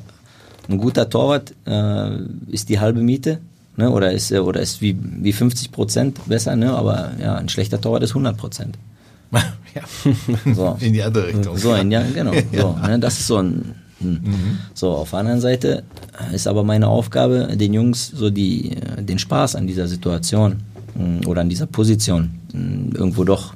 [0.69, 2.11] ein guter Torwart äh,
[2.51, 3.41] ist die halbe Miete
[3.81, 3.91] ne?
[3.91, 6.73] oder ist, äh, oder ist wie, wie 50 Prozent besser, ne?
[6.73, 8.79] aber ja, ein schlechter Torwart ist 100 Prozent.
[9.33, 10.55] ja.
[10.55, 10.77] So.
[10.81, 11.57] In die andere Richtung.
[11.57, 12.33] So, in, ja, genau.
[12.33, 12.61] Ja.
[12.61, 12.99] So, ne?
[12.99, 14.59] Das ist so ein, Hm.
[14.75, 15.85] So, auf der anderen Seite
[16.33, 20.63] ist aber meine Aufgabe, den Jungs so die, äh, den Spaß an dieser Situation
[20.95, 23.55] hm, oder an dieser Position hm, irgendwo doch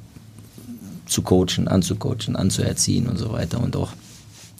[1.07, 3.93] zu coachen, anzucoachen, anzuerziehen und so weiter und auch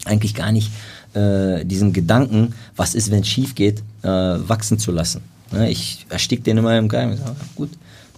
[0.05, 0.71] eigentlich gar nicht
[1.13, 5.21] äh, diesen Gedanken, was ist, wenn es schief geht, äh, wachsen zu lassen.
[5.51, 7.15] Ne, ich erstick den immer im Geheim.
[7.15, 7.69] Sage, gut,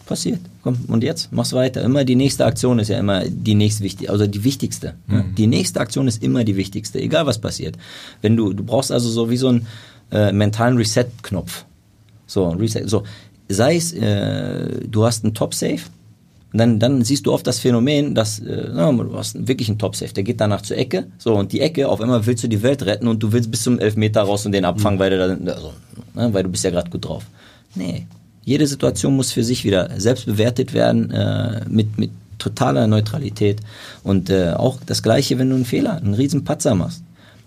[0.06, 0.40] passiert.
[0.64, 1.32] Komm, und jetzt?
[1.32, 1.82] Mach's weiter.
[1.84, 4.96] Immer die nächste Aktion ist ja immer die nächste wichtige, also die wichtigste.
[5.08, 5.24] Ne?
[5.24, 5.36] Mhm.
[5.36, 7.78] Die nächste Aktion ist immer die wichtigste, egal was passiert.
[8.22, 9.68] Wenn du, du brauchst also so wie so einen
[10.12, 11.66] äh, mentalen Reset-Knopf.
[12.26, 13.04] So, Reset, so.
[13.50, 15.80] Sei es, äh, du hast einen Top-Safe,
[16.54, 20.24] dann, dann siehst du oft das Phänomen, dass äh, du hast wirklich einen Top-Safe, der
[20.24, 23.08] geht danach zur Ecke, so und die Ecke, auf einmal willst du die Welt retten
[23.08, 25.02] und du willst bis zum Elfmeter raus und den abfangen, mhm.
[25.02, 25.74] weil, du da, also,
[26.16, 27.26] ne, weil du bist ja gerade gut drauf.
[27.76, 28.08] Nee,
[28.44, 33.60] jede Situation muss für sich wieder selbst bewertet werden äh, mit, mit totaler Neutralität.
[34.04, 37.04] Und äh, auch das Gleiche, wenn du einen Fehler, einen riesen Patzer machst.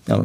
[0.06, 0.24] Ja,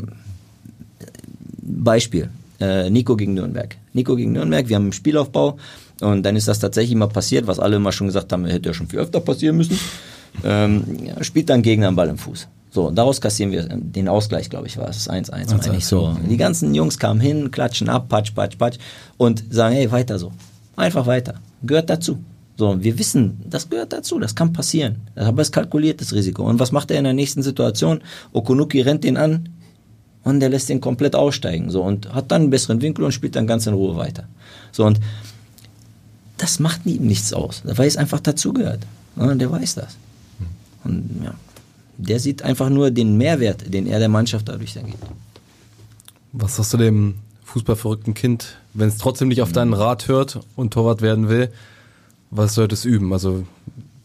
[1.62, 3.78] Beispiel, äh, Nico gegen Nürnberg.
[3.94, 5.58] Nico gegen Nürnberg, wir haben einen Spielaufbau
[6.02, 8.74] und dann ist das tatsächlich mal passiert, was alle immer schon gesagt haben, hätte ja
[8.74, 9.80] schon viel öfter passieren müssen.
[10.44, 12.48] Ähm, ja, spielt dann Gegner einen Ball im Fuß.
[12.70, 15.10] So, daraus kassieren wir den Ausgleich, glaube ich, war es.
[15.10, 16.18] 1-1, meine ich so.
[16.30, 18.78] Die ganzen Jungs kamen hin, klatschen ab, patsch, patsch, patsch
[19.16, 20.34] und sagen, hey, weiter so.
[20.76, 21.36] Einfach weiter.
[21.64, 22.18] Gehört dazu.
[22.58, 25.08] So, wir wissen, das gehört dazu, das kann passieren.
[25.16, 26.44] Aber es kalkuliert das Risiko.
[26.44, 28.02] Und was macht er in der nächsten Situation?
[28.34, 29.50] Okunuki rennt den an
[30.24, 31.70] und der lässt den komplett aussteigen.
[31.70, 34.28] So, und hat dann einen besseren Winkel und spielt dann ganz in Ruhe weiter.
[34.72, 35.00] So, und
[36.38, 38.86] das macht ihm nichts aus, weil es einfach dazugehört.
[39.16, 39.98] Und der weiß das.
[40.84, 41.34] Und ja,
[41.98, 45.04] der sieht einfach nur den Mehrwert, den er der Mannschaft dadurch dann gibt.
[46.34, 47.16] Was hast du dem
[47.46, 51.52] fußballverrückten Kind, wenn es trotzdem nicht auf deinen Rat hört und Torwart werden will,
[52.32, 53.14] was soll das üben?
[53.14, 53.46] Also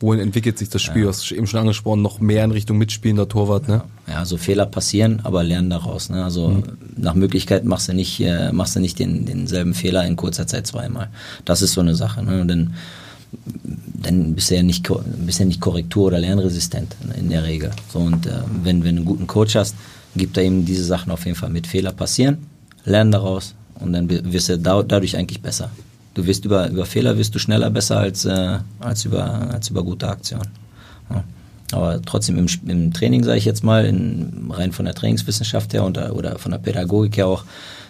[0.00, 1.02] wohin entwickelt sich das Spiel?
[1.02, 1.02] Ja.
[1.02, 3.82] Du hast eben schon angesprochen, noch mehr in Richtung mitspielender Torwart, ne?
[4.08, 6.08] Ja, also Fehler passieren, aber lernen daraus.
[6.08, 6.24] Ne?
[6.24, 6.62] Also mhm.
[6.96, 10.66] nach Möglichkeit machst du nicht, äh, machst du nicht den, denselben Fehler in kurzer Zeit
[10.66, 11.10] zweimal.
[11.44, 12.24] Das ist so eine Sache.
[12.24, 12.40] Ne?
[12.40, 12.74] Und dann,
[14.02, 14.90] dann bist du ja nicht,
[15.26, 17.70] bist ja nicht korrektur- oder lernresistent ne, in der Regel.
[17.92, 18.30] So, und äh,
[18.64, 19.76] wenn, wenn du einen guten Coach hast,
[20.16, 21.66] gibt er eben diese Sachen auf jeden Fall mit.
[21.66, 22.38] Fehler passieren,
[22.84, 25.70] lernen daraus und dann wirst du dadurch eigentlich besser.
[26.20, 29.82] Du wirst über, über Fehler wirst du schneller besser als, äh, als, über, als über
[29.82, 30.48] gute Aktionen.
[31.08, 31.24] Ja.
[31.72, 35.82] Aber trotzdem im, im Training, sage ich jetzt mal, in, rein von der Trainingswissenschaft her
[35.82, 37.44] und, oder von der Pädagogik her auch,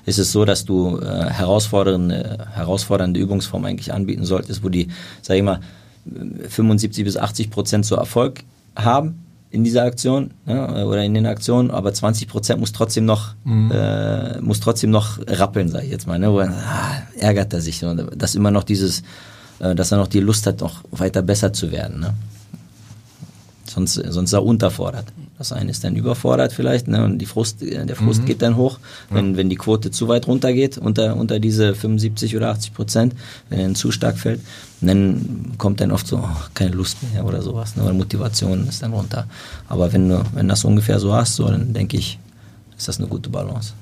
[0.07, 4.87] ist es so, dass du äh, herausfordernde, herausfordernde Übungsformen eigentlich anbieten solltest, wo die,
[5.23, 5.61] sage ich mal,
[6.49, 8.45] 75 bis 80 Prozent zu Erfolg
[8.77, 13.35] haben in dieser Aktion ja, oder in den Aktionen, aber 20 Prozent muss trotzdem noch
[13.45, 13.71] mhm.
[13.73, 16.19] äh, muss trotzdem noch rappeln, sage ich jetzt mal.
[16.19, 16.33] Ne?
[16.33, 18.09] Wo, ah, ärgert er sich, ne?
[18.17, 19.03] dass immer noch dieses,
[19.59, 22.01] äh, dass er noch die Lust hat, noch weiter besser zu werden.
[22.01, 22.15] Ne?
[23.71, 25.05] Sonst, sonst ist er unterfordert.
[25.39, 27.05] Das eine ist dann überfordert vielleicht, ne?
[27.05, 28.27] Und die Frust, äh, der Frust mhm.
[28.27, 29.37] geht dann hoch, wenn, ja.
[29.37, 33.15] wenn die Quote zu weit runtergeht, unter, unter diese 75 oder 80 Prozent,
[33.49, 34.41] wenn er zu stark fällt.
[34.81, 37.85] Dann kommt dann oft so, oh, keine Lust mehr oder sowas, ne?
[37.85, 39.29] Weil Motivation ist dann runter.
[39.69, 42.19] Aber wenn du, wenn das ungefähr so hast, so, dann denke ich,
[42.77, 43.75] ist das eine gute Balance.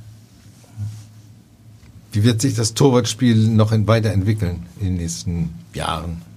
[2.13, 6.28] Wie wird sich das Torwartspiel noch weiterentwickeln in den nächsten Jahren?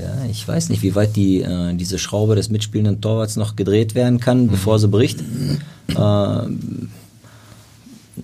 [0.00, 3.94] Ja, ich weiß nicht, wie weit die, äh, diese Schraube des mitspielenden Torwarts noch gedreht
[3.94, 4.48] werden kann, mhm.
[4.48, 5.20] bevor sie bricht.
[5.88, 6.42] Äh,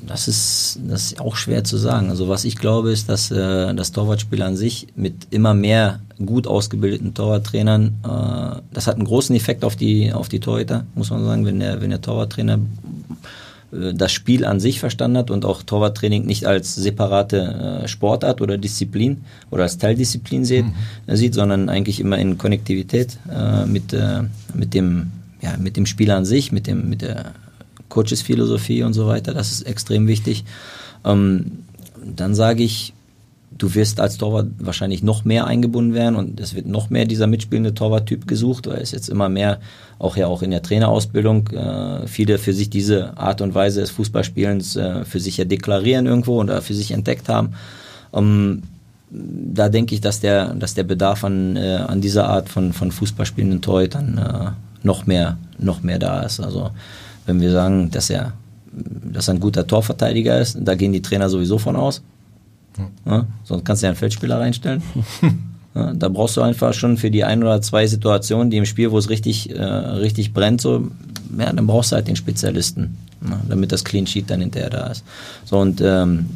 [0.06, 2.10] das ist, das ist auch schwer zu sagen.
[2.10, 6.46] Also was ich glaube, ist, dass äh, das Torwartspiel an sich mit immer mehr gut
[6.46, 11.24] ausgebildeten Torwarttrainern, äh, das hat einen großen Effekt auf die, auf die Torhüter, muss man
[11.24, 12.58] sagen, wenn der, wenn der Torwarttrainer
[13.72, 18.58] das Spiel an sich verstanden hat und auch Torwarttraining nicht als separate äh, Sportart oder
[18.58, 20.74] Disziplin oder als Teildisziplin sieht, mhm.
[21.06, 24.22] Äh, sieht sondern eigentlich immer in Konnektivität äh, mit, äh,
[24.54, 25.10] mit, dem,
[25.40, 27.32] ja, mit dem Spiel an sich, mit, dem, mit der
[27.88, 29.34] Coaches-Philosophie und so weiter.
[29.34, 30.44] Das ist extrem wichtig.
[31.04, 31.64] Ähm,
[32.04, 32.92] dann sage ich,
[33.58, 37.26] du wirst als Torwart wahrscheinlich noch mehr eingebunden werden und es wird noch mehr dieser
[37.26, 39.60] mitspielende Torwarttyp gesucht, weil es jetzt immer mehr,
[39.98, 43.90] auch ja auch in der Trainerausbildung, äh, viele für sich diese Art und Weise des
[43.90, 47.54] Fußballspielens äh, für sich ja deklarieren irgendwo oder für sich entdeckt haben.
[48.12, 48.62] Ähm,
[49.10, 52.90] da denke ich, dass der, dass der Bedarf an, äh, an dieser Art von, von
[52.90, 56.40] Fußballspielenden Torhütern äh, noch mehr, noch mehr da ist.
[56.40, 56.70] Also
[57.24, 58.32] wenn wir sagen, dass er,
[58.72, 62.02] dass er ein guter Torverteidiger ist, da gehen die Trainer sowieso von aus.
[63.04, 64.82] Ja, sonst kannst du ja einen Feldspieler reinstellen.
[65.76, 68.92] Ja, da brauchst du einfach schon für die ein oder zwei Situationen, die im Spiel,
[68.92, 70.88] wo es richtig, äh, richtig brennt, so,
[71.38, 74.86] ja, dann brauchst du halt den Spezialisten, ja, damit das Clean Sheet dann hinterher da
[74.86, 75.04] ist.
[75.44, 76.30] So und ähm,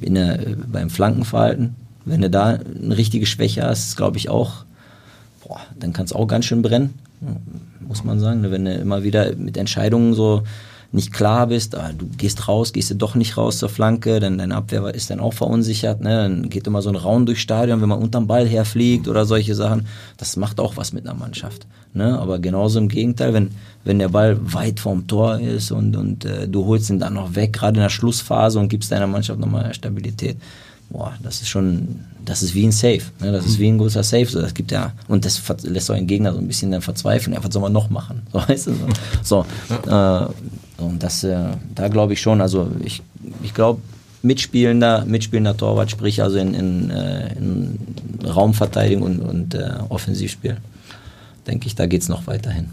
[0.00, 4.64] in der, beim Flankenverhalten, wenn du da eine richtige Schwäche hast, glaube ich auch,
[5.46, 6.94] boah, dann kann es auch ganz schön brennen,
[7.86, 8.50] muss man sagen.
[8.50, 10.42] Wenn du immer wieder mit Entscheidungen so
[10.92, 14.38] nicht klar bist, ah, du gehst raus, gehst du doch nicht raus zur Flanke, dann
[14.38, 16.22] deine Abwehr ist dann auch verunsichert, ne?
[16.22, 19.54] dann geht immer so ein Raum durchs Stadion, wenn man unterm Ball herfliegt oder solche
[19.54, 19.86] Sachen.
[20.16, 21.66] Das macht auch was mit einer Mannschaft.
[21.92, 22.18] Ne?
[22.18, 23.50] Aber genauso im Gegenteil, wenn,
[23.84, 27.34] wenn der Ball weit vorm Tor ist und, und äh, du holst ihn dann noch
[27.36, 30.36] weg, gerade in der Schlussphase und gibst deiner Mannschaft nochmal Stabilität.
[30.90, 33.02] Boah, das ist schon, das ist wie ein Safe.
[33.20, 33.30] Ne?
[33.30, 34.26] Das ist wie ein großer Safe.
[34.26, 37.34] So, das gibt ja, und das lässt auch den Gegner so ein bisschen dann verzweifeln.
[37.34, 38.22] Ja, was soll man noch machen?
[38.32, 38.72] So, weißt du?
[39.22, 39.46] So,
[39.84, 40.26] so äh,
[40.80, 41.38] und das, äh,
[41.74, 43.02] da glaube ich schon, also ich,
[43.42, 43.80] ich glaube,
[44.22, 47.78] mitspielender, mitspielender Torwart, sprich also in, in, äh, in
[48.26, 50.58] Raumverteidigung und, und äh, Offensivspiel,
[51.46, 52.70] denke ich, da geht es noch weiterhin.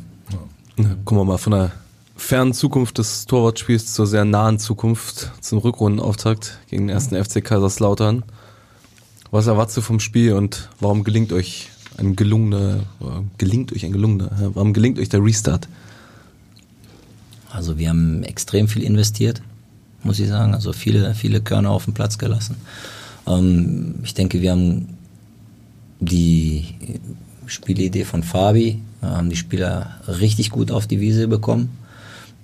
[0.78, 1.72] Ja, gucken wir mal von der
[2.16, 8.24] fernen Zukunft des Torwartspiels zur sehr nahen Zukunft, zum Rückrundenauftakt gegen den ersten FC Kaiserslautern.
[9.32, 12.82] Was erwartest du vom Spiel und warum gelingt euch ein gelungener,
[13.38, 15.68] gelingt euch ein gelungener, warum gelingt euch der Restart?
[17.58, 19.42] Also wir haben extrem viel investiert,
[20.04, 20.54] muss ich sagen.
[20.54, 22.56] Also viele, viele Körner auf den Platz gelassen.
[23.26, 24.90] Ähm, ich denke, wir haben
[26.00, 26.76] die
[27.48, 31.70] Spielidee von Fabi, haben die Spieler richtig gut auf die Wiese bekommen.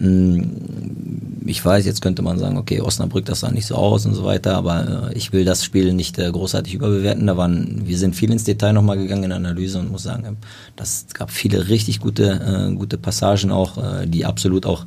[0.04, 4.14] Mm, ich weiß, jetzt könnte man sagen, okay, Osnabrück, das sah nicht so aus und
[4.16, 7.28] so weiter, aber äh, ich will das Spiel nicht äh, großartig überbewerten.
[7.28, 10.38] Da waren, wir sind viel ins Detail nochmal gegangen in der Analyse und muss sagen,
[10.76, 14.86] das gab viele richtig gute, äh, gute Passagen auch, die absolut auch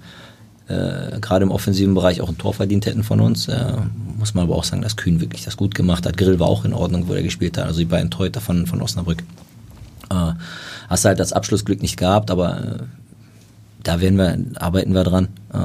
[0.68, 3.48] äh, gerade im offensiven Bereich auch ein Tor verdient hätten von uns.
[3.48, 3.72] Äh,
[4.18, 6.16] muss man aber auch sagen, dass Kühn wirklich das gut gemacht hat.
[6.16, 8.82] Grill war auch in Ordnung, wo er gespielt hat, also die beiden Torhüter von, von
[8.82, 9.22] Osnabrück.
[10.10, 10.32] Äh,
[10.88, 12.78] hast halt das Abschlussglück nicht gehabt, aber äh,
[13.86, 15.58] da werden wir, arbeiten wir dran, äh,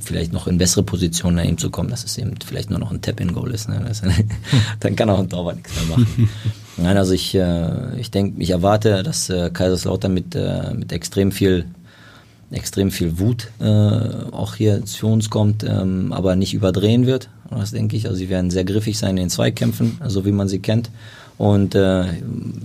[0.00, 3.00] vielleicht noch in bessere Positionen dahin zu kommen, dass es eben vielleicht nur noch ein
[3.00, 3.68] Tap-in-Goal ist.
[3.68, 3.80] Ne?
[4.80, 6.28] Dann kann auch ein Torwart nichts mehr machen.
[6.76, 11.32] Nein, also ich, äh, ich denke, ich erwarte, dass äh, Kaiserslautern mit, äh, mit extrem
[11.32, 11.66] viel
[12.50, 17.30] extrem viel Wut äh, auch hier zu uns kommt, ähm, aber nicht überdrehen wird.
[17.48, 18.04] Das denke ich.
[18.04, 20.90] Also sie werden sehr griffig sein in den Zweikämpfen, so wie man sie kennt.
[21.42, 22.04] Und äh,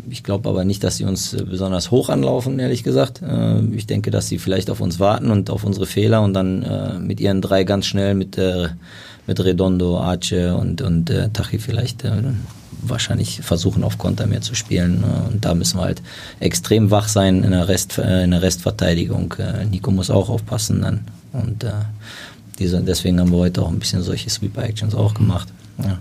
[0.08, 3.24] ich glaube aber nicht, dass sie uns besonders hoch anlaufen, ehrlich gesagt.
[3.24, 6.62] Äh, ich denke, dass sie vielleicht auf uns warten und auf unsere Fehler und dann
[6.62, 8.68] äh, mit ihren drei ganz schnell mit, äh,
[9.26, 12.22] mit Redondo, Arce und, und äh, Tachi vielleicht äh,
[12.84, 15.04] wahrscheinlich versuchen auf Konter mehr zu spielen.
[15.04, 16.04] Äh, und da müssen wir halt
[16.40, 19.34] extrem wach sein in der, Rest, äh, in der Restverteidigung.
[19.40, 21.08] Äh, Nico muss auch aufpassen dann.
[21.34, 21.72] Und äh,
[22.60, 25.48] diese, deswegen haben wir heute auch ein bisschen solche Sweeper-Actions auch gemacht.
[25.80, 25.98] Ja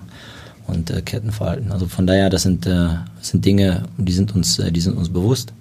[0.66, 1.72] und äh, Kettenverhalten.
[1.72, 2.88] Also von daher, das sind, äh,
[3.20, 5.52] sind Dinge, die sind uns, äh, die sind uns bewusst.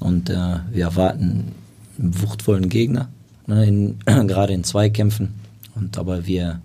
[0.00, 1.52] Und äh, wir erwarten
[1.98, 3.08] einen wuchtvollen Gegner,
[3.46, 5.34] ne, in, gerade in Zweikämpfen.
[5.74, 6.60] Und aber wir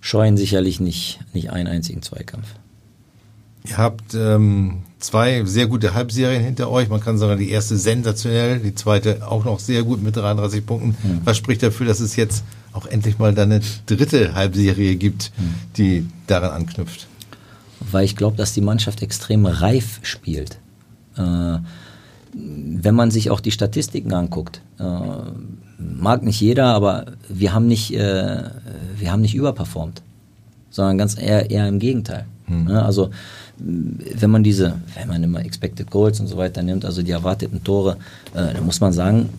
[0.00, 2.46] scheuen sicherlich nicht, nicht einen einzigen Zweikampf.
[3.68, 6.88] Ihr habt ähm, zwei sehr gute Halbserien hinter euch.
[6.88, 10.88] Man kann sagen, die erste sensationell, die zweite auch noch sehr gut mit 33 Punkten.
[10.88, 11.20] Mhm.
[11.24, 12.44] Was spricht dafür, dass es jetzt
[12.76, 15.32] auch endlich mal dann eine dritte Halbserie gibt,
[15.76, 17.06] die daran anknüpft.
[17.80, 20.58] Weil ich glaube, dass die Mannschaft extrem reif spielt.
[21.16, 21.58] Äh,
[22.32, 24.84] wenn man sich auch die Statistiken anguckt, äh,
[25.78, 28.44] mag nicht jeder, aber wir haben nicht, äh,
[28.98, 30.02] wir haben nicht überperformt,
[30.70, 32.26] sondern ganz eher, eher im Gegenteil.
[32.46, 32.68] Hm.
[32.68, 33.10] Also
[33.58, 37.64] wenn man diese, wenn man immer Expected Goals und so weiter nimmt, also die erwarteten
[37.64, 37.96] Tore,
[38.34, 39.30] äh, dann muss man sagen,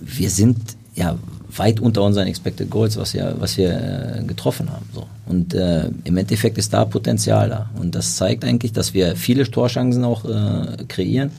[0.00, 0.58] wir sind
[0.94, 1.18] ja
[1.56, 3.70] weit unter unseren Expected Goals, was wir, was wir
[4.18, 4.86] äh, getroffen haben.
[4.94, 5.06] So.
[5.26, 7.70] Und äh, im Endeffekt ist da Potenzial da.
[7.80, 11.30] Und das zeigt eigentlich, dass wir viele Torchancen auch äh, kreieren,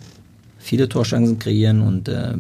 [0.57, 2.33] viele Torchancen kreieren und äh,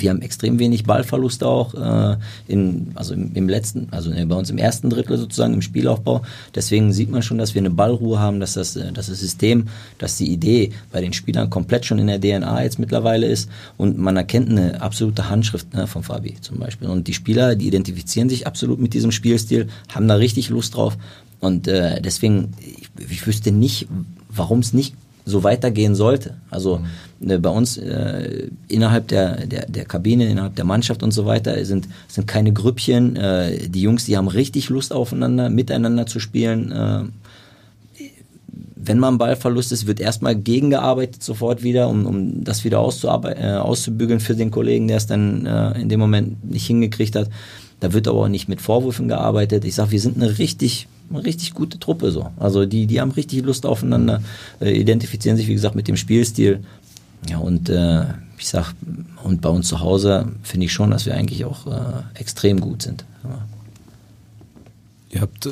[0.00, 2.16] wir haben extrem wenig Ballverluste auch äh,
[2.48, 6.22] in, also im, im, letzten, also bei uns im ersten Drittel sozusagen im Spielaufbau.
[6.54, 9.68] Deswegen sieht man schon, dass wir eine Ballruhe haben, dass das, äh, dass das System,
[9.98, 13.98] dass die Idee bei den Spielern komplett schon in der DNA jetzt mittlerweile ist und
[13.98, 16.88] man erkennt eine absolute Handschrift ne, von Fabi zum Beispiel.
[16.88, 20.96] Und die Spieler, die identifizieren sich absolut mit diesem Spielstil, haben da richtig Lust drauf.
[21.40, 23.88] Und äh, deswegen, ich, ich wüsste nicht,
[24.28, 24.94] warum es nicht
[25.24, 26.36] so weitergehen sollte.
[26.50, 26.80] Also
[27.20, 31.64] äh, bei uns äh, innerhalb der, der, der Kabine, innerhalb der Mannschaft und so weiter
[31.64, 33.16] sind, sind keine Grüppchen.
[33.16, 36.72] Äh, die Jungs, die haben richtig Lust aufeinander, miteinander zu spielen.
[36.72, 37.02] Äh,
[38.82, 43.52] wenn mal ein Ballverlust ist, wird erstmal gegengearbeitet sofort wieder, um, um das wieder äh,
[43.56, 47.28] auszubügeln für den Kollegen, der es dann äh, in dem Moment nicht hingekriegt hat.
[47.80, 49.64] Da wird aber auch nicht mit Vorwürfen gearbeitet.
[49.64, 52.30] Ich sage, wir sind eine richtig eine richtig gute Truppe so.
[52.38, 54.22] Also die, die haben richtig Lust aufeinander,
[54.60, 56.64] äh, identifizieren sich, wie gesagt, mit dem Spielstil.
[57.28, 58.04] Ja, und äh,
[58.38, 58.74] ich sag,
[59.22, 62.82] und bei uns zu Hause finde ich schon, dass wir eigentlich auch äh, extrem gut
[62.82, 63.04] sind.
[63.24, 63.38] Ja.
[65.10, 65.50] Ihr habt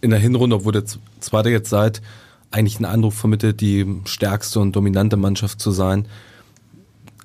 [0.00, 0.84] in der Hinrunde, obwohl ihr
[1.20, 2.00] Zweiter jetzt seid,
[2.50, 6.06] eigentlich einen Eindruck vermittelt, die stärkste und dominante Mannschaft zu sein.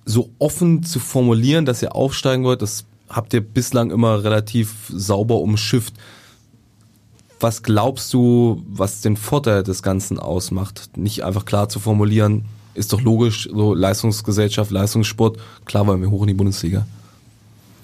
[0.06, 5.40] So offen zu formulieren, dass ihr aufsteigen wollt, das habt ihr bislang immer relativ sauber
[5.40, 5.94] umschifft.
[7.46, 10.98] Was glaubst du, was den Vorteil des Ganzen ausmacht?
[10.98, 16.24] Nicht einfach klar zu formulieren, ist doch logisch, so Leistungsgesellschaft, Leistungssport, klar wollen wir hoch
[16.24, 16.88] in die Bundesliga.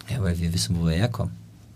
[0.09, 1.32] Ja, weil wir wissen, wo wir herkommen.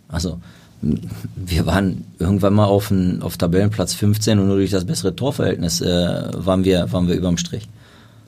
[0.08, 0.40] Also
[0.82, 5.82] wir waren irgendwann mal auf, ein, auf Tabellenplatz 15 und nur durch das bessere Torverhältnis
[5.82, 5.88] äh,
[6.34, 7.70] waren wir waren wir überm Strich.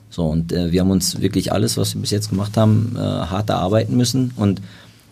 [0.08, 3.00] So und äh, wir haben uns wirklich alles, was wir bis jetzt gemacht haben, äh,
[3.00, 4.30] hart erarbeiten müssen.
[4.36, 4.62] Und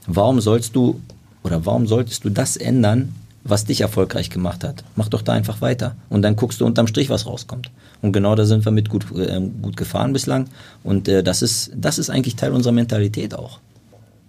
[0.06, 1.00] warum sollst du
[1.42, 3.12] oder warum solltest du das ändern,
[3.48, 4.84] was dich erfolgreich gemacht hat?
[4.94, 7.70] Mach doch da einfach weiter und dann guckst du unterm Strich, was rauskommt.
[8.02, 10.48] Und genau da sind wir mit gut äh, gut gefahren bislang.
[10.82, 13.60] Und äh, das ist das ist eigentlich Teil unserer Mentalität auch.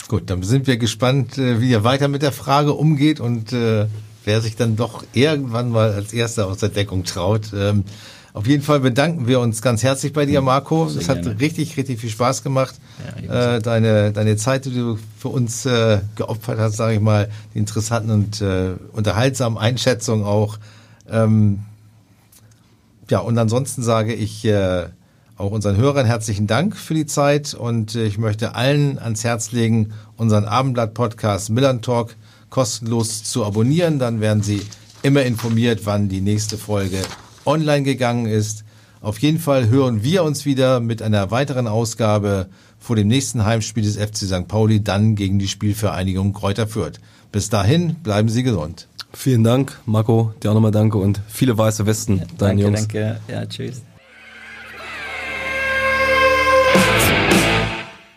[0.08, 3.88] Gut, dann sind wir gespannt, äh, wie er weiter mit der Frage umgeht und äh,
[4.24, 7.52] wer sich dann doch irgendwann mal als Erster aus der Deckung traut.
[7.54, 7.84] Ähm,
[8.38, 10.86] auf jeden Fall bedanken wir uns ganz herzlich bei dir, Marco.
[10.86, 11.40] Es hat gerne.
[11.40, 12.76] richtig, richtig viel Spaß gemacht.
[13.26, 17.30] Ja, äh, deine, deine Zeit, die du für uns äh, geopfert hast, sage ich mal,
[17.56, 20.60] die interessanten und äh, unterhaltsamen Einschätzungen auch.
[21.10, 21.62] Ähm,
[23.10, 24.86] ja, und ansonsten sage ich äh,
[25.36, 29.52] auch unseren Hörern herzlichen Dank für die Zeit und äh, ich möchte allen ans Herz
[29.52, 32.16] legen, unseren Abendblatt-Podcast Millern Talk
[32.52, 33.98] kostenlos zu abonnieren.
[33.98, 34.62] Dann werden Sie
[35.02, 37.02] immer informiert, wann die nächste Folge
[37.48, 38.64] online gegangen ist.
[39.02, 42.48] Auf jeden Fall hören wir uns wieder mit einer weiteren Ausgabe
[42.80, 44.48] vor dem nächsten Heimspiel des FC St.
[44.48, 47.00] Pauli, dann gegen die Spielvereinigung Kräuter Fürth.
[47.32, 48.88] Bis dahin, bleiben Sie gesund.
[49.14, 52.82] Vielen Dank, Marco, dir auch nochmal danke und viele weiße Westen, ja, deinen Jungs.
[52.82, 53.82] Danke, ja, tschüss.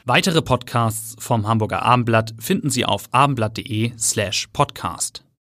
[0.04, 5.22] Weitere Podcasts vom Hamburger Abendblatt finden Sie auf abendblatt.de/slash podcast.